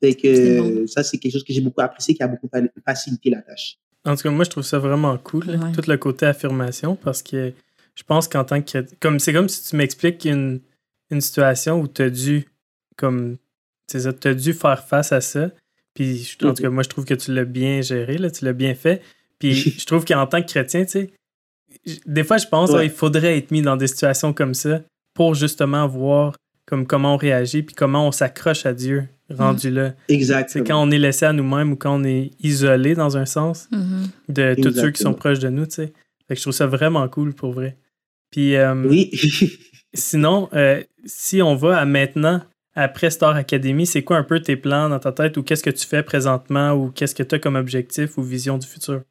[0.01, 0.87] Fait que C'est bon.
[0.88, 3.79] ça, c'est quelque chose que j'ai beaucoup apprécié, qui a beaucoup fa- facilité la tâche.
[4.05, 5.70] En tout cas, moi, je trouve ça vraiment cool, Ouais.
[5.81, 7.53] tout le côté affirmation, parce que
[7.94, 8.85] je pense qu'en tant que.
[8.98, 10.59] Comme, c'est comme si tu m'expliques une,
[11.12, 12.46] une situation où tu as dû,
[12.96, 13.37] comme.
[13.87, 15.51] C'est ça, tu as dû faire face à ça.
[15.95, 18.45] Puis, je- en tout cas, moi, je trouve que tu l'as bien géré, là, tu
[18.45, 19.03] l'as bien fait.
[19.38, 21.11] Puis, je trouve qu'en tant que chrétien, tu sais,
[22.07, 22.79] des fois, je pense Ouais.
[22.81, 24.83] ah, il faudrait être mis dans des situations comme ça
[25.14, 26.35] pour justement voir
[26.66, 29.95] comme comment on réagit, puis comment on s'accroche à Dieu rendu là.
[30.09, 30.64] C'est Exactement.
[30.66, 34.09] quand on est laissé à nous-mêmes ou quand on est isolé dans un sens Mhm.
[34.29, 35.87] de tous ceux qui sont proches de nous, tu sais.
[36.29, 37.77] Fait que je trouve ça vraiment cool pour vrai.
[38.31, 39.11] Puis euh, Oui.
[39.95, 42.42] sinon, euh, si on va à maintenant,
[42.74, 45.70] après Star Academy, c'est quoi un peu tes plans dans ta tête ou qu'est-ce que
[45.70, 49.02] tu fais présentement ou qu'est-ce que tu as comme objectif ou vision du futur?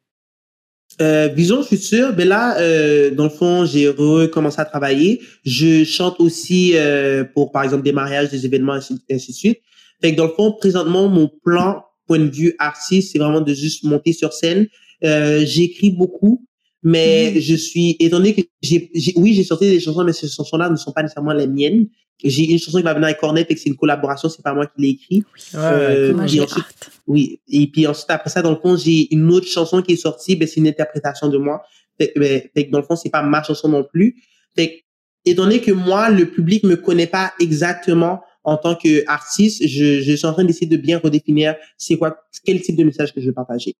[1.00, 5.22] Euh, vision future, ben là, euh, dans le fond, j'ai recommencé à travailler.
[5.44, 9.60] Je chante aussi euh, pour, par exemple, des mariages, des événements, ainsi, ainsi de suite.
[10.02, 13.54] Fait que dans le fond, présentement, mon plan, point de vue artiste, c'est vraiment de
[13.54, 14.66] juste monter sur scène.
[15.04, 16.46] Euh, J'écris beaucoup,
[16.82, 20.68] mais je suis, étant donné que j'ai, oui, j'ai sorti des chansons, mais ces chansons-là
[20.70, 21.86] ne sont pas nécessairement les miennes.
[22.24, 24.54] J'ai une chanson qui va venir avec Cornet, fait que c'est une collaboration, c'est pas
[24.54, 25.24] moi qui l'ai écrit.
[25.54, 26.90] Euh, Moi, puis ensuite- hâte.
[27.06, 29.96] Oui, et puis ensuite après ça, dans le fond, j'ai une autre chanson qui est
[29.96, 31.62] sortie, ben c'est une interprétation de moi.
[32.00, 34.16] Fait, ben, fait que dans le fond, c'est pas ma chanson non plus.
[34.54, 39.66] Fait que, étant donné que moi, le public me connaît pas exactement en tant qu'artiste,
[39.66, 43.12] je, je suis en train d'essayer de bien redéfinir c'est quoi, quel type de message
[43.14, 43.74] que je veux partager.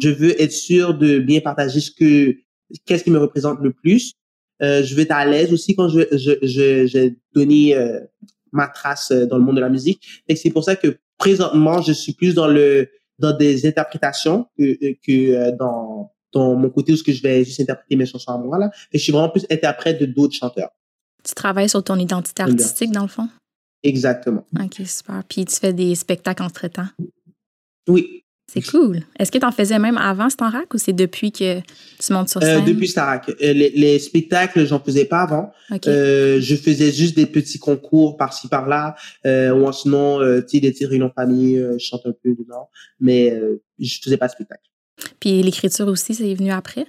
[0.00, 2.36] Je veux être sûr de bien partager ce que,
[2.86, 4.14] qu'est-ce qui me représente le plus.
[4.62, 8.00] Euh, je veux être à l'aise aussi quand je, je, je, j'ai donné euh,
[8.52, 10.22] ma trace euh, dans le monde de la musique.
[10.28, 14.94] Et c'est pour ça que présentement, je suis plus dans le dans des interprétations que,
[15.04, 18.38] que dans dans mon côté où ce que je vais juste interpréter mes chansons à
[18.38, 18.70] moi là.
[18.92, 20.70] Et je suis vraiment plus interprète de d'autres chanteurs.
[21.24, 23.28] Tu travailles sur ton identité artistique, dans le fond?
[23.82, 24.44] Exactement.
[24.58, 25.22] OK, super.
[25.28, 26.88] Puis tu fais des spectacles entre-temps?
[27.88, 28.24] Oui.
[28.50, 29.00] C'est cool.
[29.18, 32.42] Est-ce que tu en faisais même avant Stanrac ou c'est depuis que tu montes sur
[32.42, 32.64] Euh, scène?
[32.64, 33.28] depuis Starac.
[33.28, 35.52] Euh, les, les spectacles, j'en faisais pas avant.
[35.70, 35.86] OK.
[35.86, 38.94] Euh, je faisais juste des petits concours par-ci par-là,
[39.26, 42.34] euh, ou sinon, euh, tu sais, des réunions de famille, euh, je chante un peu
[42.34, 44.62] dedans, mais euh, je faisais pas de spectacle.
[45.20, 46.86] Puis l'écriture aussi, c'est venu après?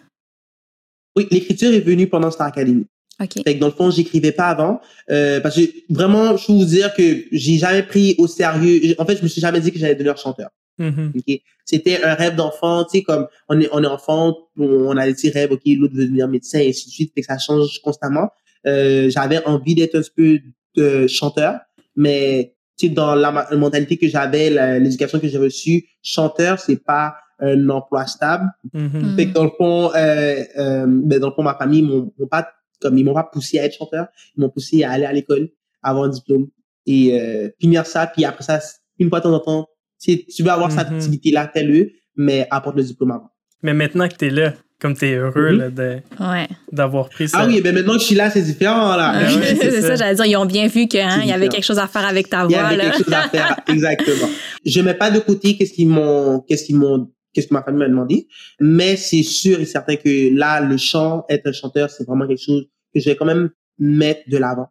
[1.17, 2.85] Oui, l'écriture est venue pendant Star Academy.
[3.21, 3.33] OK.
[3.45, 4.79] Fait que dans le fond, j'écrivais pas avant,
[5.11, 8.95] euh, parce que vraiment, je peux vous dire que j'ai jamais pris au sérieux.
[8.97, 10.49] En fait, je me suis jamais dit que j'allais devenir chanteur.
[10.79, 11.13] Mhm.
[11.17, 11.39] ok?
[11.65, 15.13] C'était un rêve d'enfant, tu sais, comme on est, on est enfant, on a des
[15.13, 17.79] petits rêves, ok, l'autre veut devenir médecin, et ainsi de suite, fait que ça change
[17.83, 18.29] constamment.
[18.65, 20.39] Euh, j'avais envie d'être un peu
[20.75, 21.59] de chanteur,
[21.95, 26.59] mais tu sais, dans la ma- mentalité que j'avais, la- l'éducation que j'ai reçue, chanteur,
[26.59, 28.45] c'est pas un emploi stable.
[28.73, 28.89] Mhm.
[28.93, 29.15] Mm.
[29.15, 32.27] Fait que dans le fond, euh, euh, ben dans le fond, ma famille m'ont m'ont
[32.27, 32.49] pas,
[32.81, 35.49] comme ils m'ont pas poussé à être chanteur, ils m'ont poussé à aller à l'école,
[35.83, 36.47] avoir un diplôme
[36.85, 38.59] et euh, finir ça, puis après ça,
[38.97, 40.95] une fois de temps en temps, si tu veux avoir cette Mhm.
[40.95, 43.29] activité-là, fais-le, mais apporte le diplôme avant.
[43.61, 46.47] Mais maintenant que tu es là, comme tu es heureux là, de- Ouais.
[46.71, 47.39] d'avoir pris ça.
[47.41, 49.11] Ah oui, ben maintenant que je suis là, c'est différent, là.
[49.13, 49.29] Ah
[49.61, 49.81] c'est ça.
[49.81, 50.25] ça, j'allais dire.
[50.25, 52.51] Ils ont bien vu qu'il C'est y avait quelque chose à faire avec ta Il
[52.51, 52.63] y voix.
[52.67, 52.83] avait Là.
[52.91, 54.29] quelque chose à faire, exactement.
[54.65, 57.79] Je mets pas de côté qu'est-ce qu'ils m'ont, qu'est-ce qu'ils m'ont, qu'est-ce que ma famille
[57.79, 58.27] m'a demandé,
[58.61, 62.41] mais c'est sûr et certain que là, le chant, être un chanteur, c'est vraiment quelque
[62.41, 64.69] chose que je vais quand même mettre de l'avant,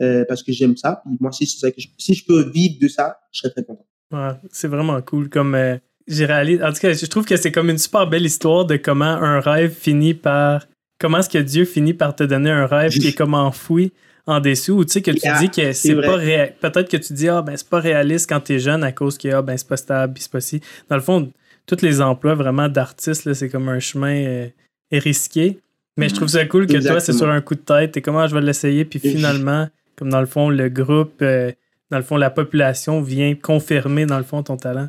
[0.00, 1.02] euh, parce que j'aime ça.
[1.04, 3.50] Puis moi, si c'est ça que je, si je peux vivre de ça, je serais
[3.50, 3.84] très content.
[4.12, 5.28] Ouais, c'est vraiment cool.
[5.28, 6.62] Comme euh, j'ai réalisé.
[6.62, 9.40] En tout cas, je trouve que c'est comme une super belle histoire de comment un
[9.40, 10.66] rêve finit par.
[11.00, 13.92] Comment est-ce que Dieu finit par te donner un rêve qui est comme enfoui
[14.28, 16.54] en dessous, ou tu sais que tu Yeah, dis que c'est pas réel.
[16.60, 19.28] Peut-être que tu dis, ah ben c'est pas réaliste quand t'es jeune à cause que
[19.28, 20.60] ah, ben c'est pas stable, c'est pas si.
[20.90, 21.32] Dans le fond,
[21.66, 24.48] tous les emplois vraiment d'artiste, c'est comme un chemin euh,
[24.92, 25.60] risqué.
[25.96, 28.26] Mais je trouve ça cool que toi, c'est sur un coup de tête, t'es comment
[28.26, 31.50] je vais l'essayer, puis finalement, comme dans le fond, le groupe, euh,
[31.90, 34.88] dans le fond, la population vient confirmer, dans le fond, ton talent.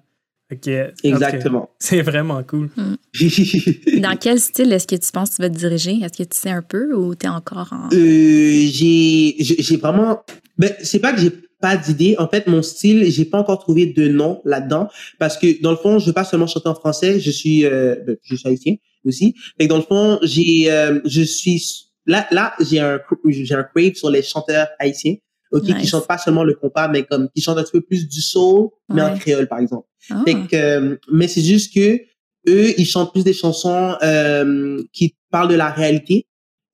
[0.62, 1.70] Cas, Exactement.
[1.80, 2.70] C'est vraiment cool.
[4.00, 6.00] Dans quel style est-ce que tu penses que tu vas te diriger?
[6.04, 7.90] Est-ce que tu sais un peu ou tu es encore en.
[7.94, 10.24] Euh, j'ai j'ai j'ai vraiment
[10.58, 11.32] ben c'est pas que j'ai
[11.62, 14.88] pas d'idée en fait mon style j'ai pas encore trouvé de nom là-dedans
[15.20, 17.96] parce que dans le fond je veux pas seulement chanter en français je suis euh,
[18.08, 22.54] ben, je suis haïtien aussi et dans le fond j'ai euh, je suis là là
[22.62, 25.16] j'ai un j'ai un crave sur les chanteurs haïtiens
[25.52, 25.90] ok qui Nice.
[25.90, 28.70] chantent pas seulement le compas mais comme qui chantent un petit peu plus du soul
[28.94, 30.24] mais en créole par exemple Ah.
[30.26, 32.00] fait que, euh, mais c'est juste que
[32.48, 36.26] eux, ils chantent plus des chansons euh, qui parlent de la réalité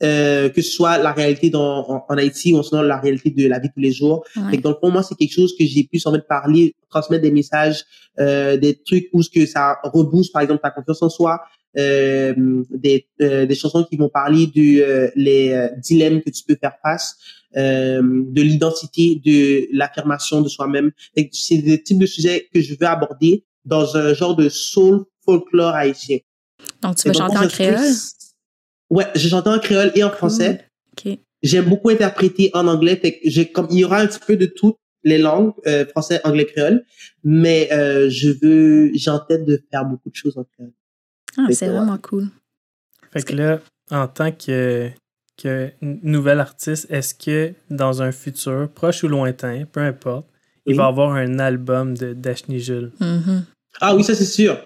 [0.03, 3.47] euh, que ce soit la réalité dans, en, en Haïti ou sinon la réalité de
[3.47, 4.25] la vie de tous les jours.
[4.35, 4.55] Ouais.
[4.55, 7.31] Et donc pour moi, c'est quelque chose que j'ai pu en fait parler, transmettre des
[7.31, 7.85] messages,
[8.19, 11.39] euh, des trucs où ce que ça rebooste, par exemple, ta confiance en soi,
[11.77, 12.33] euh,
[12.71, 16.57] des, euh, des chansons qui vont parler de euh, les euh, dilemmes que tu peux
[16.59, 17.15] faire face,
[17.57, 20.91] euh, de l'identité, de l'affirmation de soi-même.
[21.31, 25.73] C'est des types de sujets que je veux aborder dans un genre de soul folklore
[25.73, 26.19] haïtien.
[26.81, 27.79] Donc, tu donc, chanter en créole?
[28.89, 30.69] Ouais, je chante en créole et en français.
[30.93, 31.17] OK.
[31.41, 32.95] J'aime beaucoup interpréter en anglais.
[32.95, 35.85] Fait que j'ai comme il y aura un petit peu de toutes les langues, euh,
[35.85, 36.85] français, anglais, créole.
[37.23, 40.73] Mais euh, je veux, j'ai en tête de faire beaucoup de choses en créole.
[41.37, 41.73] Ah, c'est ouais.
[41.73, 42.29] vraiment cool.
[43.11, 43.59] Fait que là,
[43.91, 44.89] en tant que,
[45.37, 50.27] que n- nouvel artiste, est-ce que dans un futur, proche ou lointain, peu importe,
[50.65, 50.77] il Oui.
[50.77, 52.91] va avoir un album de Dashni Jules?
[52.99, 53.45] Mhm.
[53.81, 54.57] Ah oui, ça c'est sûr.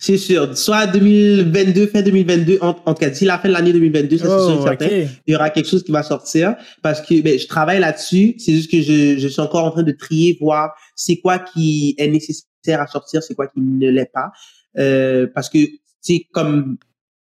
[0.00, 0.56] C'est sûr.
[0.58, 4.24] Soit 2022, fin 2022, en, en tout cas, d'ici la fin de l'année 2022, ça
[4.24, 4.88] c'est sûr et Oh, certain.
[5.26, 8.34] il y aura quelque chose qui va sortir parce que ben, je travaille là-dessus.
[8.38, 11.94] C'est juste que je, je suis encore en train de trier, voir c'est quoi qui
[11.98, 14.32] est nécessaire à sortir, c'est quoi qui ne l'est pas.
[14.78, 15.58] Euh, parce que
[16.00, 16.76] c'est comme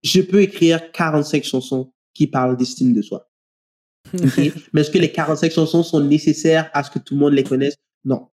[0.04, 3.30] je peux écrire 45 chansons qui parlent d'estime de soi.
[4.14, 4.52] ok?
[4.74, 7.44] Mais est-ce que les 45 chansons sont nécessaires à ce que tout le monde les
[7.44, 7.76] connaisse?
[8.06, 8.28] Non.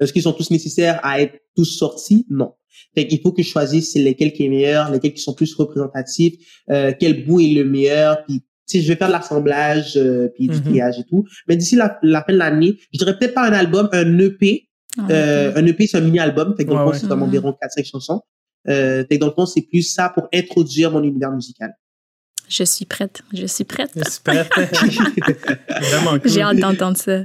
[0.00, 2.26] Est-ce qu'ils sont tous nécessaires à être tous sortis?
[2.28, 2.54] Non.
[2.94, 6.34] Fait qu'il faut que je choisisse lesquels qui est meilleur, lesquels qui sont plus représentatifs,
[6.70, 10.48] euh, quel bout est le meilleur, puis si je vais faire de l'assemblage, euh, puis
[10.48, 10.62] du Mhm.
[10.64, 11.24] triage et tout.
[11.48, 14.68] Mais d'ici la, la fin de l'année, je dirais peut-être pas un album, un EP.
[14.98, 16.54] Ah, Euh, un EP, c'est un mini-album.
[16.56, 16.98] Fait que dans Ouais, le fond, ouais.
[16.98, 17.26] c'est comme Mhm.
[17.28, 18.20] environ 4-5 chansons.
[18.68, 21.72] Euh, fait que dans le fond, c'est plus ça pour introduire mon univers musical.
[22.48, 23.22] Je suis prête.
[23.32, 23.90] Je suis prête.
[23.96, 24.48] Je suis prête.
[25.90, 26.30] Vraiment cool.
[26.30, 27.20] J'ai hâte d'entendre ça.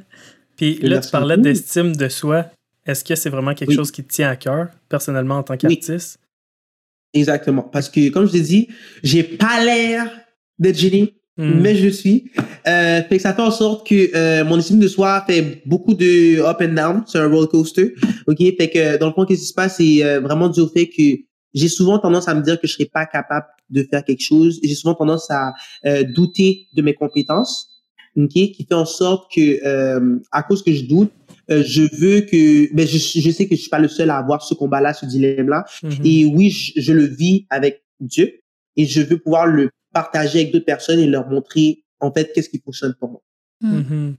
[0.57, 2.45] Puis là, tu parlais d'estime de soi.
[2.86, 3.75] Est-ce que c'est vraiment quelque Oui.
[3.75, 6.19] chose qui te tient à cœur, personnellement, en tant qu'artiste?
[7.13, 7.62] Exactement.
[7.63, 8.67] Parce que, comme je l'ai dit,
[9.03, 10.10] j'ai pas l'air
[10.57, 11.62] d'être génie, Hmm.
[11.62, 12.29] mais je suis.
[12.67, 15.93] Euh, fait que ça fait en sorte que euh, mon estime de soi fait beaucoup
[15.93, 17.03] de up and down.
[17.07, 17.95] C'est un roller coaster.
[18.27, 18.38] OK?
[18.38, 19.77] Fait que, dans le fond, qu'est-ce qui se passe?
[19.77, 21.01] C'est euh, vraiment dû au fait que
[21.53, 24.60] j'ai souvent tendance à me dire que je serais pas capable de faire quelque chose.
[24.63, 25.53] J'ai souvent tendance à
[25.86, 27.69] euh, douter de mes compétences.
[28.17, 28.29] OK?
[28.29, 31.12] Qui fait en sorte que, euh, à cause que je doute,
[31.49, 34.17] euh, je veux que, ben, je, je sais que je suis pas le seul à
[34.17, 35.65] avoir ce combat-là, ce dilemme-là.
[35.84, 35.91] Mhm.
[36.03, 38.41] Et oui, je, je le vis avec Dieu
[38.75, 42.49] et je veux pouvoir le partager avec d'autres personnes et leur montrer en fait qu'est-ce
[42.49, 43.21] qui fonctionne pour moi.
[43.62, 44.15] Mhm.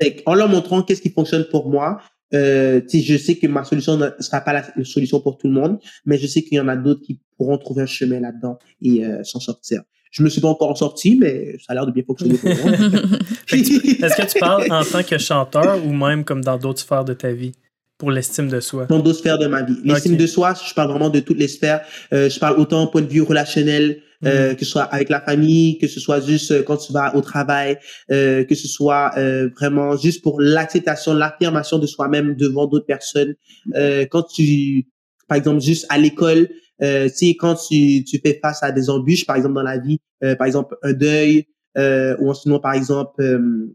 [0.00, 2.00] Fait en leur montrant qu'est-ce qui fonctionne pour moi,
[2.34, 5.78] euh, je sais que ma solution ne sera pas la, solution pour tout le monde,
[6.04, 9.04] mais je sais qu'il y en a d'autres qui pourront trouver un chemin là-dedans et
[9.04, 9.82] euh, s'en sortir.
[10.10, 12.70] Je me suis pas encore sorti, mais ça a l'air de bien fonctionner pour moi.
[13.52, 17.14] Est-ce que tu parles en tant que chanteur ou même comme dans d'autres sphères de
[17.14, 17.52] ta vie?
[17.98, 18.86] Pour l'estime de soi?
[18.86, 19.76] dans d'autres sphères de ma vie.
[19.84, 21.82] L'estime de soi, je parle vraiment de toutes les sphères.
[22.12, 24.56] Euh, je parle autant au point de vue relationnel, euh, Mhm.
[24.56, 27.20] que ce soit avec la famille, que ce soit juste euh, quand tu vas au
[27.20, 27.78] travail,
[28.10, 33.34] euh, que ce soit euh, vraiment juste pour l'acceptation, l'affirmation de soi-même devant d'autres personnes.
[33.74, 34.86] Euh, quand tu,
[35.28, 36.48] par exemple, juste à l'école,
[36.82, 39.78] euh, tu sais, quand tu, tu fais face à des embûches, par exemple dans la
[39.78, 41.46] vie, euh, par exemple un deuil,
[41.78, 43.72] euh, ou sinon par exemple, euh,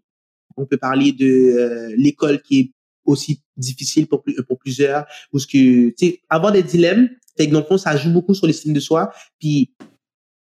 [0.58, 2.72] on peut parler de euh, l'école qui est
[3.10, 7.60] aussi difficile pour, pour plusieurs, parce que, tu sais, avoir des dilemmes, fait que dans
[7.60, 9.74] le fond, ça joue beaucoup sur l'estime de soi, puis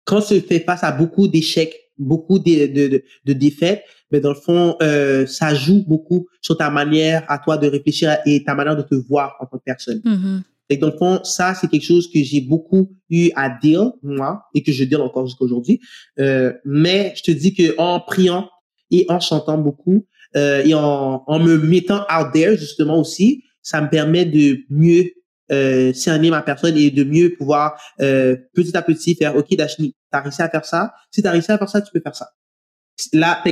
[0.05, 4.19] quand on se fait face à beaucoup d'échecs, beaucoup de, de, de, de défaites, mais
[4.19, 8.43] dans le fond, euh, ça joue beaucoup sur ta manière à toi de réfléchir et
[8.43, 10.01] ta manière de te voir en tant que personne.
[10.03, 10.43] Mhm.
[10.69, 14.43] Et dans le fond, ça, c'est quelque chose que j'ai beaucoup eu à dire, moi,
[14.53, 15.79] et que je dis encore jusqu'à aujourd'hui.
[16.19, 18.49] Euh, mais je te dis que en priant
[18.91, 23.81] et en chantant beaucoup, euh, et en, en me mettant out there, justement aussi, ça
[23.81, 25.05] me permet de mieux
[25.51, 29.95] euh, cerner ma personne et de mieux pouvoir euh, petit à petit faire, OK, Dashni,
[30.11, 30.93] t'as réussi à faire ça.
[31.11, 32.29] Si t'as réussi à faire ça, tu peux faire ça.
[33.13, 33.43] Là,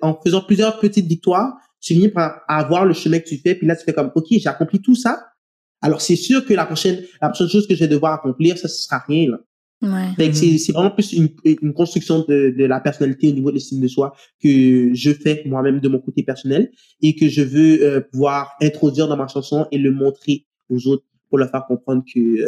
[0.00, 3.66] en faisant plusieurs petites victoires, tu finis par avoir le chemin que tu fais, puis
[3.66, 5.26] là, tu fais comme, OK, j'ai accompli tout ça.
[5.82, 8.68] Alors, c'est sûr que la prochaine, la prochaine chose que je vais devoir accomplir, ça,
[8.68, 9.38] ce sera rien, là.
[9.82, 10.10] Ouais.
[10.16, 10.34] Fait que Mhm.
[10.34, 13.80] c'est, c'est vraiment plus une, une construction de, de la personnalité au niveau de l'estime
[13.80, 18.00] de soi que je fais moi-même de mon côté personnel et que je veux euh,
[18.00, 22.20] pouvoir introduire dans ma chanson et le montrer aux autres pour leur faire comprendre que
[22.20, 22.46] euh,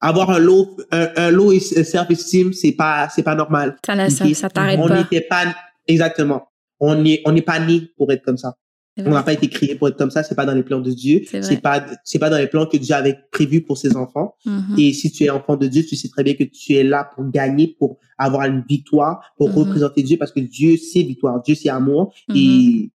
[0.00, 3.76] avoir un low, un, un low self-esteem, c'est pas, c'est pas normal.
[3.86, 4.98] Ça, ça, ça t'arrête on pas.
[4.98, 5.54] n'était pas,
[5.86, 6.48] exactement.
[6.78, 8.54] On est, on n'est pas né pour être comme ça.
[8.98, 10.22] On n'a pas été créé pour être comme ça.
[10.22, 11.22] C'est pas dans les plans de Dieu.
[11.42, 14.34] C'est pas, c'est pas dans les plans que Dieu avait prévus pour ses enfants.
[14.44, 14.74] Mhm.
[14.78, 17.08] Et si tu es enfant de Dieu, tu sais très bien que tu es là
[17.14, 19.54] pour gagner, pour avoir une victoire, pour Mhm.
[19.56, 21.40] représenter Dieu, parce que Dieu, c'est victoire.
[21.42, 22.12] Dieu, c'est amour.
[22.28, 22.36] Mhm.
[22.36, 22.90] Et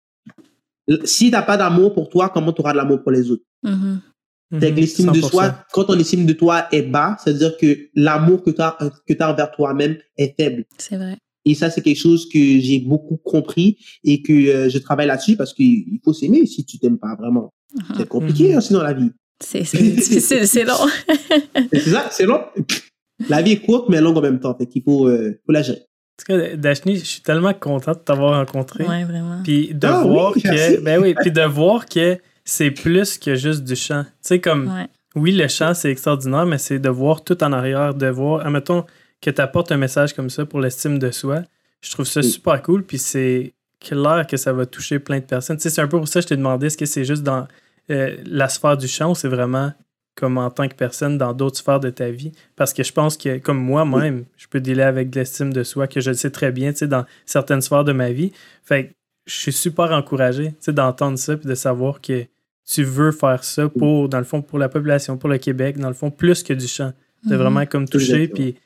[1.05, 3.45] si t'as pas d'amour pour toi, comment tu auras de l'amour pour les autres?
[4.53, 5.29] L'estime de 100%.
[5.29, 8.77] soi, quand ton estime de toi est bas, c'est-à-dire que l'amour que tu as,
[9.07, 10.65] que tu as envers toi-même est faible.
[10.79, 11.17] C'est vrai.
[11.45, 15.37] Et ça, c'est quelque chose que j'ai beaucoup compris et que euh, je travaille là-dessus
[15.37, 17.51] parce qu'il faut s'aimer si tu t'aimes pas vraiment.
[17.75, 17.95] Mhm.
[17.97, 18.57] C'est compliqué Mhm.
[18.57, 19.11] hein, sinon la vie.
[19.43, 20.75] C'est c'est difficile, c'est long.
[21.73, 22.43] C'est ça, c'est long.
[23.29, 24.55] La vie est courte mais longue en même temps.
[24.57, 25.79] Fait qu'il faut, euh, faut la gérer.
[25.81, 28.85] En tout cas, Dashni, je suis tellement content de t'avoir rencontré.
[28.85, 29.41] Ouais, vraiment.
[29.43, 30.81] Puis de Ah oui, voir que.
[30.83, 34.03] Ben oui, puis de voir que c'est plus que juste du chant.
[34.05, 34.67] Tu sais, comme.
[34.69, 34.87] Ouais.
[35.17, 38.85] Oui, le chant, c'est extraordinaire, mais c'est de voir tout en arrière, de voir, admettons,
[39.21, 41.43] que tu apportes un message comme ça pour l'estime de soi.
[41.83, 45.57] Je trouve ça super cool, puis c'est clair que ça va toucher plein de personnes.
[45.57, 47.23] Tu sais, c'est un peu pour ça que je t'ai demandé, est-ce que c'est juste
[47.23, 47.47] dans
[47.91, 49.73] euh, la sphère du chant ou c'est vraiment
[50.17, 52.33] comme en tant que personne dans d'autres sphères de ta vie?
[52.57, 55.87] Parce que je pense que, comme moi-même, je peux dealer avec de l'estime de soi,
[55.87, 58.33] que je le sais très bien, tu sais, dans certaines sphères de ma vie.
[58.63, 58.93] Fait que
[59.27, 62.27] je suis super encouragé, tu sais, d'entendre ça, puis de savoir que
[62.71, 65.89] tu veux faire ça pour, dans le fond, pour la population, pour le Québec, dans
[65.89, 66.93] le fond, plus que du chant.
[67.25, 67.43] De Mhm.
[67.43, 68.57] vraiment comme toucher, puis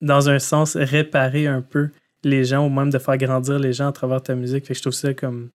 [0.00, 1.88] dans un sens, réparer un peu
[2.24, 4.66] les gens ou même de faire grandir les gens à travers ta musique.
[4.66, 5.50] Fait que je trouve ça comme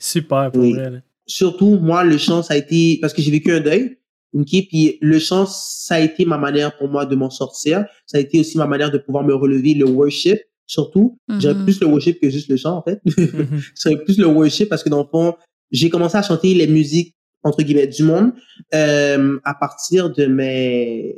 [0.00, 0.74] super pour Oui.
[0.74, 0.90] vrai.
[0.90, 0.98] là.
[1.26, 3.98] Surtout, moi, le chant, ça a été, parce que j'ai vécu un deuil.
[4.34, 7.86] Ok, puis le chant, ça a été ma manière pour moi de m'en sortir.
[8.04, 11.18] Ça a été aussi ma manière de pouvoir me relever, le worship, surtout.
[11.38, 11.64] J'aime Mhm.
[11.64, 13.00] plus le worship que juste le chant, en fait.
[13.16, 13.60] Mhm.
[13.74, 15.34] c'est plus le worship parce que dans le fond,
[15.70, 18.32] j'ai commencé à chanter les musiques entre guillemets du monde
[18.74, 21.14] euh, à partir de mes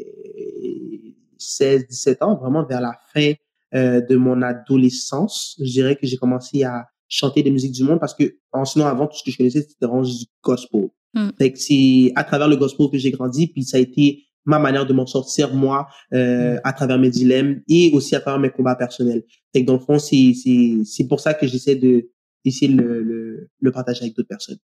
[1.38, 3.33] 16 17 ans, vraiment vers la fin
[3.75, 5.57] euh, de mon adolescence.
[5.59, 8.87] Je dirais que j'ai commencé à chanter des musiques du monde parce que en sinon
[8.87, 10.88] avant tout ce que je connaissais c'était vraiment du gospel.
[11.14, 11.29] Mm.
[11.38, 14.59] Fait que c'est à travers le gospel que j'ai grandi puis ça a été ma
[14.59, 18.51] manière de m'en sortir moi euh, à travers mes dilemmes et aussi à travers mes
[18.51, 19.25] combats personnels.
[19.53, 22.11] Fait que dans le fond c'est c'est c'est pour ça que j'essaie de
[22.44, 24.59] d'essayer de le, le, le partager avec d'autres personnes.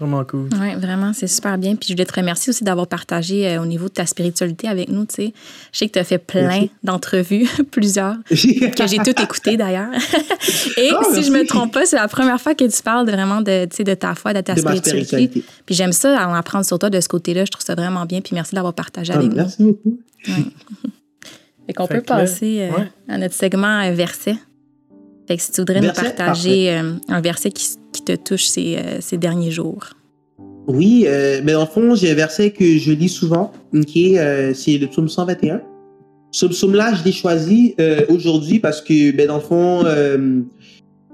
[0.00, 0.48] Vraiment cool.
[0.58, 1.76] Oui, vraiment, c'est super bien.
[1.76, 4.88] Puis je voulais te remercier aussi d'avoir partagé euh, au niveau de ta spiritualité avec
[4.88, 5.04] nous.
[5.04, 5.32] Tu sais,
[5.72, 6.70] je sais que tu as fait plein Merci.
[6.82, 9.90] d'entrevues, plusieurs, que j'ai toutes écoutées d'ailleurs.
[10.78, 11.46] Et Ah, si je me merci.
[11.48, 13.92] trompe pas, c'est la première fois que tu parles de- vraiment de, tu sais, de
[13.94, 15.04] ta foi, de ta de spiritualité.
[15.06, 15.44] spiritualité.
[15.66, 17.44] Puis j'aime ça, en apprendre sur toi de ce côté-là.
[17.44, 18.22] Je trouve ça vraiment bien.
[18.22, 19.36] Puis merci d'avoir partagé Ah, avec nous.
[19.36, 19.98] merci beaucoup.
[21.66, 22.90] Fait qu'on Fait peut passer euh, ouais.
[23.08, 24.34] à notre segment euh, verset.
[25.28, 28.76] Fait que si tu voudrais nous partager euh, un verset qui, qui te touche ces,
[28.76, 29.84] euh, ces derniers jours.
[30.66, 34.52] Oui, euh, mais dans le fond, j'ai un verset que je lis souvent, ok, euh,
[34.54, 35.62] c'est le psaume 121.
[36.32, 37.74] Ce psaume-là, je l'ai choisi
[38.08, 39.84] aujourd'hui parce que, ben, dans le fond,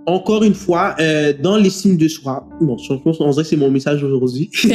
[0.06, 3.56] encore une fois, euh, dans l'estime de soi, bon, je pense on dirait que c'est
[3.56, 4.50] mon message aujourd'hui.
[4.64, 4.68] On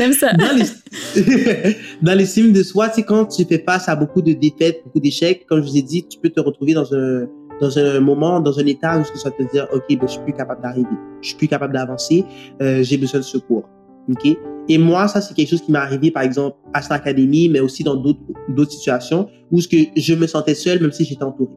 [0.00, 0.32] aime ça.
[0.32, 4.80] dans les- dans l'estime de soi, c'est quand tu fais face à beaucoup de défaites,
[4.84, 7.26] beaucoup d'échecs, comme je vous ai dit, tu peux te retrouver dans un
[7.60, 10.32] dans un moment, dans un état où vas te dire, ok, ben, je suis plus
[10.32, 10.88] capable d'arriver,
[11.20, 12.24] je suis plus capable d'avancer,
[12.62, 13.68] euh, j'ai besoin de secours,
[14.08, 14.36] ok?
[14.68, 17.60] Et moi, ça c'est quelque chose qui m'est arrivé, par exemple, à cette académie, mais
[17.60, 21.52] aussi dans d'autres situations où ce que je me sentais seul, même si j'étais entouré,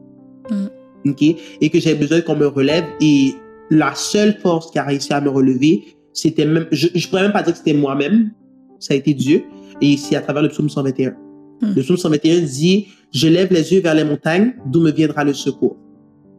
[0.50, 1.10] Mm.
[1.10, 1.22] ok,
[1.60, 2.84] et que j'avais besoin qu'on me relève.
[3.00, 3.34] Et
[3.70, 7.32] la seule force qui a réussi à me relever, c'était même, je, je pourrais même
[7.32, 8.32] pas dire que c'était moi-même,
[8.78, 9.44] ça a été Dieu.
[9.80, 11.10] Et c'est à travers le psaume 121.
[11.10, 11.72] Hmm.
[11.74, 15.32] Le psaume 121 dit, je lève les yeux vers les montagnes, d'où me viendra le
[15.32, 15.76] secours.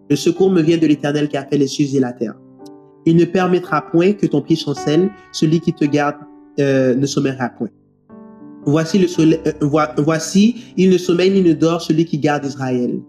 [0.09, 2.35] Le secours me vient de l'éternel qui a fait les cieux et la terre.
[3.05, 6.15] Il ne permettra point que ton pied chancelle, celui qui te garde
[6.59, 7.69] euh, ne sommeillera point.
[8.65, 12.45] Voici le soleil, euh, voi- voici, il ne sommeille ni ne dort celui qui garde
[12.45, 12.99] Israël.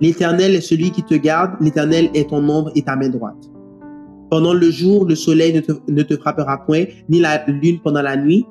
[0.00, 3.50] L'éternel est celui qui te garde, l'éternel est ton ombre et ta main droite.
[4.30, 8.44] Pendant le jour, le soleil ne te, frappera point, ni la lune pendant la nuit.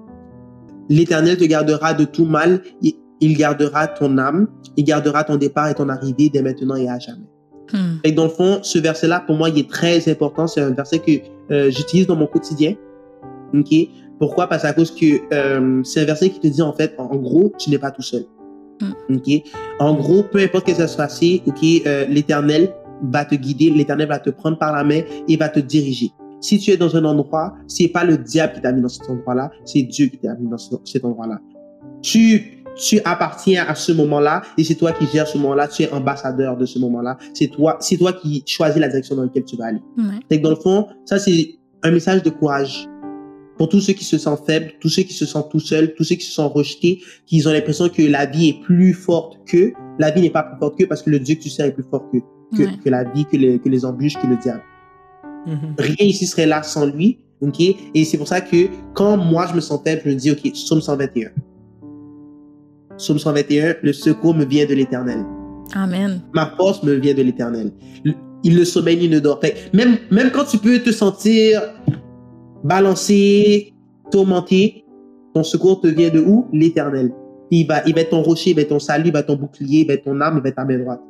[0.90, 5.74] L'éternel te gardera de tout mal, il gardera ton âme, il gardera ton départ et
[5.74, 7.28] ton arrivée dès maintenant et à jamais.
[7.72, 7.98] Hmm.
[8.04, 10.48] Et dans le fond, ce verset-là, pour moi, il est très important.
[10.48, 11.12] C'est un verset que
[11.52, 12.76] euh, j'utilise dans mon quotidien.
[13.54, 13.74] Ok?
[14.20, 14.48] Pourquoi?
[14.48, 17.52] Parce à cause que euh, c'est un verset qui te dit en fait, en gros,
[17.58, 18.26] tu n'es pas tout seul.
[19.10, 19.30] Ok?
[19.80, 22.74] En gros, peu importe ce qui va se passer, ok, euh, l'Éternel
[23.12, 26.12] va te guider, l'Éternel va te prendre par la main et va te diriger.
[26.42, 29.10] Si tu es dans un endroit, c'est pas le diable qui t'a mis dans cet
[29.10, 31.40] endroit-là, c'est Dieu qui t'a mis dans ce- cet endroit-là.
[32.02, 35.68] Tu tu appartiens à ce moment-là et c'est toi qui gères ce moment-là.
[35.68, 37.18] Tu es ambassadeur de ce moment-là.
[37.34, 39.82] C'est toi, c'est toi qui choisis la direction dans laquelle tu vas aller.
[39.98, 40.20] Ouais.
[40.38, 42.88] Que dans le fond, ça c'est un message de courage
[43.58, 46.04] pour tous ceux qui se sentent faibles, tous ceux qui se sentent tout seuls, tous
[46.04, 49.74] ceux qui se sentent rejetés, qui ont l'impression que la vie est plus forte qu'eux.
[50.00, 51.72] La vie n'est pas plus forte qu'eux parce que le Dieu que tu sers est
[51.72, 52.18] plus fort que,
[52.58, 52.78] que, Ouais.
[52.84, 54.64] que la vie, que les, que les embûches, que le diable.
[55.46, 55.76] Mhm.
[55.78, 57.20] Rien ici serait là sans lui.
[57.42, 57.60] ok?
[57.94, 60.52] Et c'est pour ça que quand moi je me sens faible, je me dis, OK,
[60.54, 61.30] Psaume 121.
[62.98, 65.26] Psaume 121, le secours me vient de l'éternel.
[65.74, 66.22] Amen.
[66.34, 67.72] Ma force me vient de l'éternel.
[68.44, 69.40] Il ne sommeille ni ne dort.
[69.74, 71.62] Même, même quand tu peux te sentir
[72.64, 73.74] balancé,
[74.12, 74.84] tourmenté,
[75.34, 76.48] Ton secours te vient de où?
[76.54, 77.12] L'éternel.
[77.50, 79.28] Il va, il va être ton rocher, il va être ton salut, il va être
[79.28, 81.02] ton bouclier, il va être ton arme, il va être ta main droite.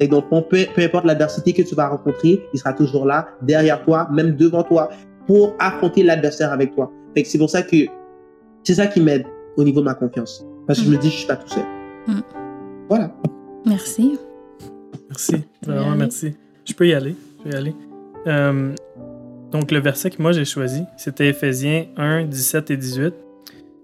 [0.00, 0.42] Et donc, peu,
[0.74, 4.62] peu importe l'adversité que tu vas rencontrer, il sera toujours là, derrière toi, même devant
[4.62, 4.90] toi,
[5.26, 6.90] pour affronter l'adversaire avec toi.
[7.14, 7.76] Fait que c'est pour ça que
[8.62, 9.24] c'est ça qui m'aide
[9.56, 10.44] au niveau de ma confiance.
[10.68, 11.64] Parce que je me dis, je suis pas tout seul.
[12.06, 12.20] Mm.
[12.90, 13.10] Voilà.
[13.64, 14.18] Merci.
[15.08, 16.34] Merci, vraiment merci.
[16.66, 17.16] Je peux y aller.
[17.38, 17.74] Je peux y aller.
[18.26, 18.74] Euh,
[19.50, 23.14] donc, le verset que moi j'ai choisi, c'était Éphésiens 1, 17 et 18.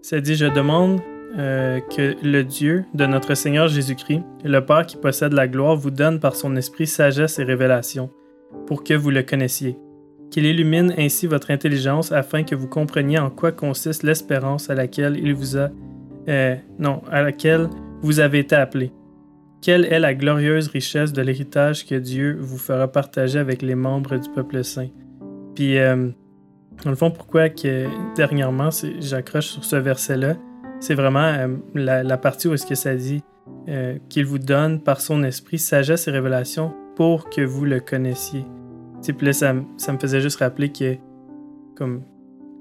[0.03, 1.01] Ça dit Je demande
[1.39, 5.91] euh, que le Dieu de notre Seigneur Jésus-Christ, le Père qui possède la gloire, vous
[5.91, 8.11] donne par son esprit sagesse et révélation,
[8.66, 9.78] pour que vous le connaissiez.
[10.30, 15.16] Qu'il illumine ainsi votre intelligence afin que vous compreniez en quoi consiste l'espérance à laquelle
[15.16, 15.70] il vous a
[16.26, 17.68] non, à laquelle
[18.02, 18.92] vous avez été appelés.
[19.64, 24.18] Quelle est la glorieuse richesse de l'héritage que Dieu vous fera partager avec les membres
[24.18, 24.90] du peuple saint?
[25.54, 26.10] Puis, euh,
[26.84, 28.68] dans le fond, pourquoi que dernièrement,
[29.00, 30.36] j'accroche sur ce verset-là,
[30.80, 33.22] c'est vraiment euh, la, partie où est-ce que ça dit
[33.68, 38.44] euh, qu'il vous donne par son esprit sagesse et révélation pour que vous le connaissiez.
[39.02, 40.96] Puis là, ça, ça, me faisait juste rappeler que
[41.74, 42.02] comme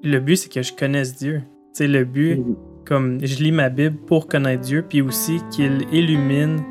[0.03, 1.41] le but, c'est que je connaisse Dieu.
[1.74, 2.41] sais le but.
[2.86, 6.62] Comme je lis ma Bible pour connaître Dieu, puis aussi qu'il illumine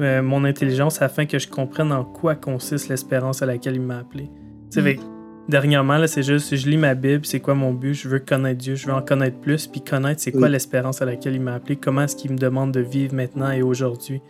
[0.00, 3.98] euh, mon intelligence afin que je comprenne en quoi consiste l'espérance à laquelle il m'a
[3.98, 4.30] appelé.
[4.76, 5.00] Mm.
[5.48, 8.58] Dernièrement, là, c'est juste, je lis ma Bible, c'est quoi mon but, je veux connaître
[8.58, 11.54] Dieu, je veux en connaître plus, puis connaître c'est quoi l'espérance à laquelle il m'a
[11.54, 14.20] appelé, comment est-ce qu'il me demande de vivre maintenant et aujourd'hui.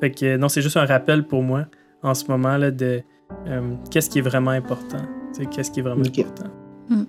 [0.00, 1.66] Fait que, non, c'est juste un rappel pour moi,
[2.02, 3.02] en ce moment, là, de
[3.48, 3.60] euh,
[3.90, 5.02] qu'est-ce qui est vraiment important.
[5.50, 6.48] Qu'est-ce qui est vraiment important.
[6.88, 7.04] Mm.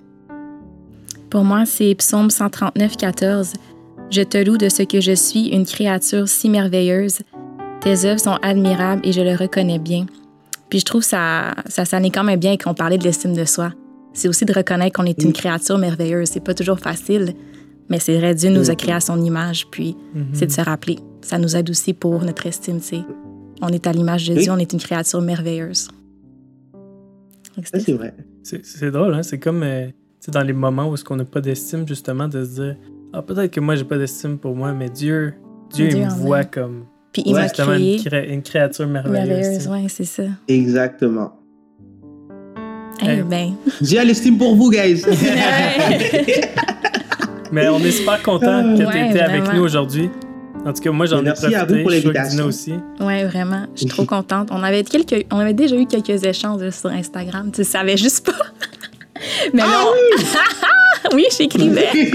[1.30, 3.54] Pour moi, c'est Psaume 139, 14.
[4.12, 7.20] Je te loue de ce que je suis, une créature si merveilleuse.
[7.82, 10.08] Tes œuvres sont admirables et je le reconnais bien.
[10.70, 13.72] Puis je trouve ça, ça sonnait quand même bien qu'on parlait de l'estime de soi.
[14.14, 16.30] C'est aussi de reconnaître qu'on est une créature merveilleuse.
[16.30, 17.36] C'est pas toujours facile,
[17.88, 19.68] mais c'est vrai, Dieu nous a créé à son image.
[19.70, 20.24] Puis mm-hmm.
[20.34, 20.98] c'est de se rappeler.
[21.22, 22.98] Ça nous aide aussi pour notre estime, tu
[23.62, 25.88] On est à l'image de Dieu, on est une créature merveilleuse.
[27.64, 28.16] C'est vrai.
[28.42, 29.22] C'est drôle, hein?
[29.22, 29.88] C'est comme euh,
[30.30, 32.76] dans les moments où est-ce qu'on n'a pas d'estime, justement, de se dire
[33.14, 35.34] Ah, peut-être que moi, j'ai pas d'estime pour moi, mais Dieu,
[35.72, 38.00] Dieu, il me voit comme puis il m'a créé...
[38.32, 39.68] Une, créature merveilleuse.
[39.68, 40.24] Merveilleuse, c'est ça.
[40.48, 41.34] Exactement.
[43.02, 43.56] Eh ben.
[43.82, 45.02] J'ai l'estime pour vous, guys.
[47.52, 50.12] Mais on est super content que tu étais avec nous aujourd'hui.
[50.66, 51.56] En tout cas, moi, j'en ai profité.
[51.56, 52.46] À vous pour l'invitation.
[52.46, 52.74] aussi.
[53.00, 53.66] Oui, vraiment.
[53.74, 54.50] Je suis trop contente.
[54.52, 57.52] On avait, quelques, on avait déjà eu quelques échanges sur Instagram.
[57.52, 58.34] Tu savais juste pas.
[59.54, 60.26] Mais ah, oui!
[61.16, 62.12] oui, j'écrivais.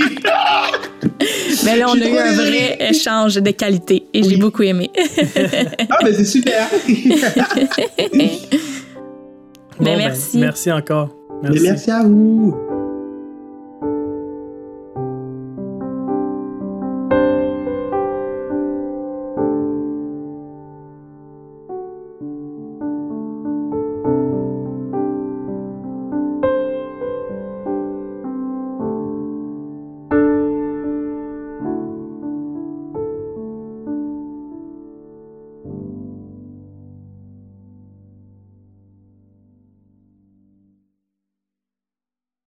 [1.65, 4.91] Mais là, on a eu un vrai échange de qualité et j'ai beaucoup aimé.
[5.91, 6.69] ah, mais c'est super!
[9.81, 10.39] Ben, ben, merci.
[10.39, 11.11] merci encore.
[11.43, 11.63] Merci.
[11.63, 12.74] merci à vous.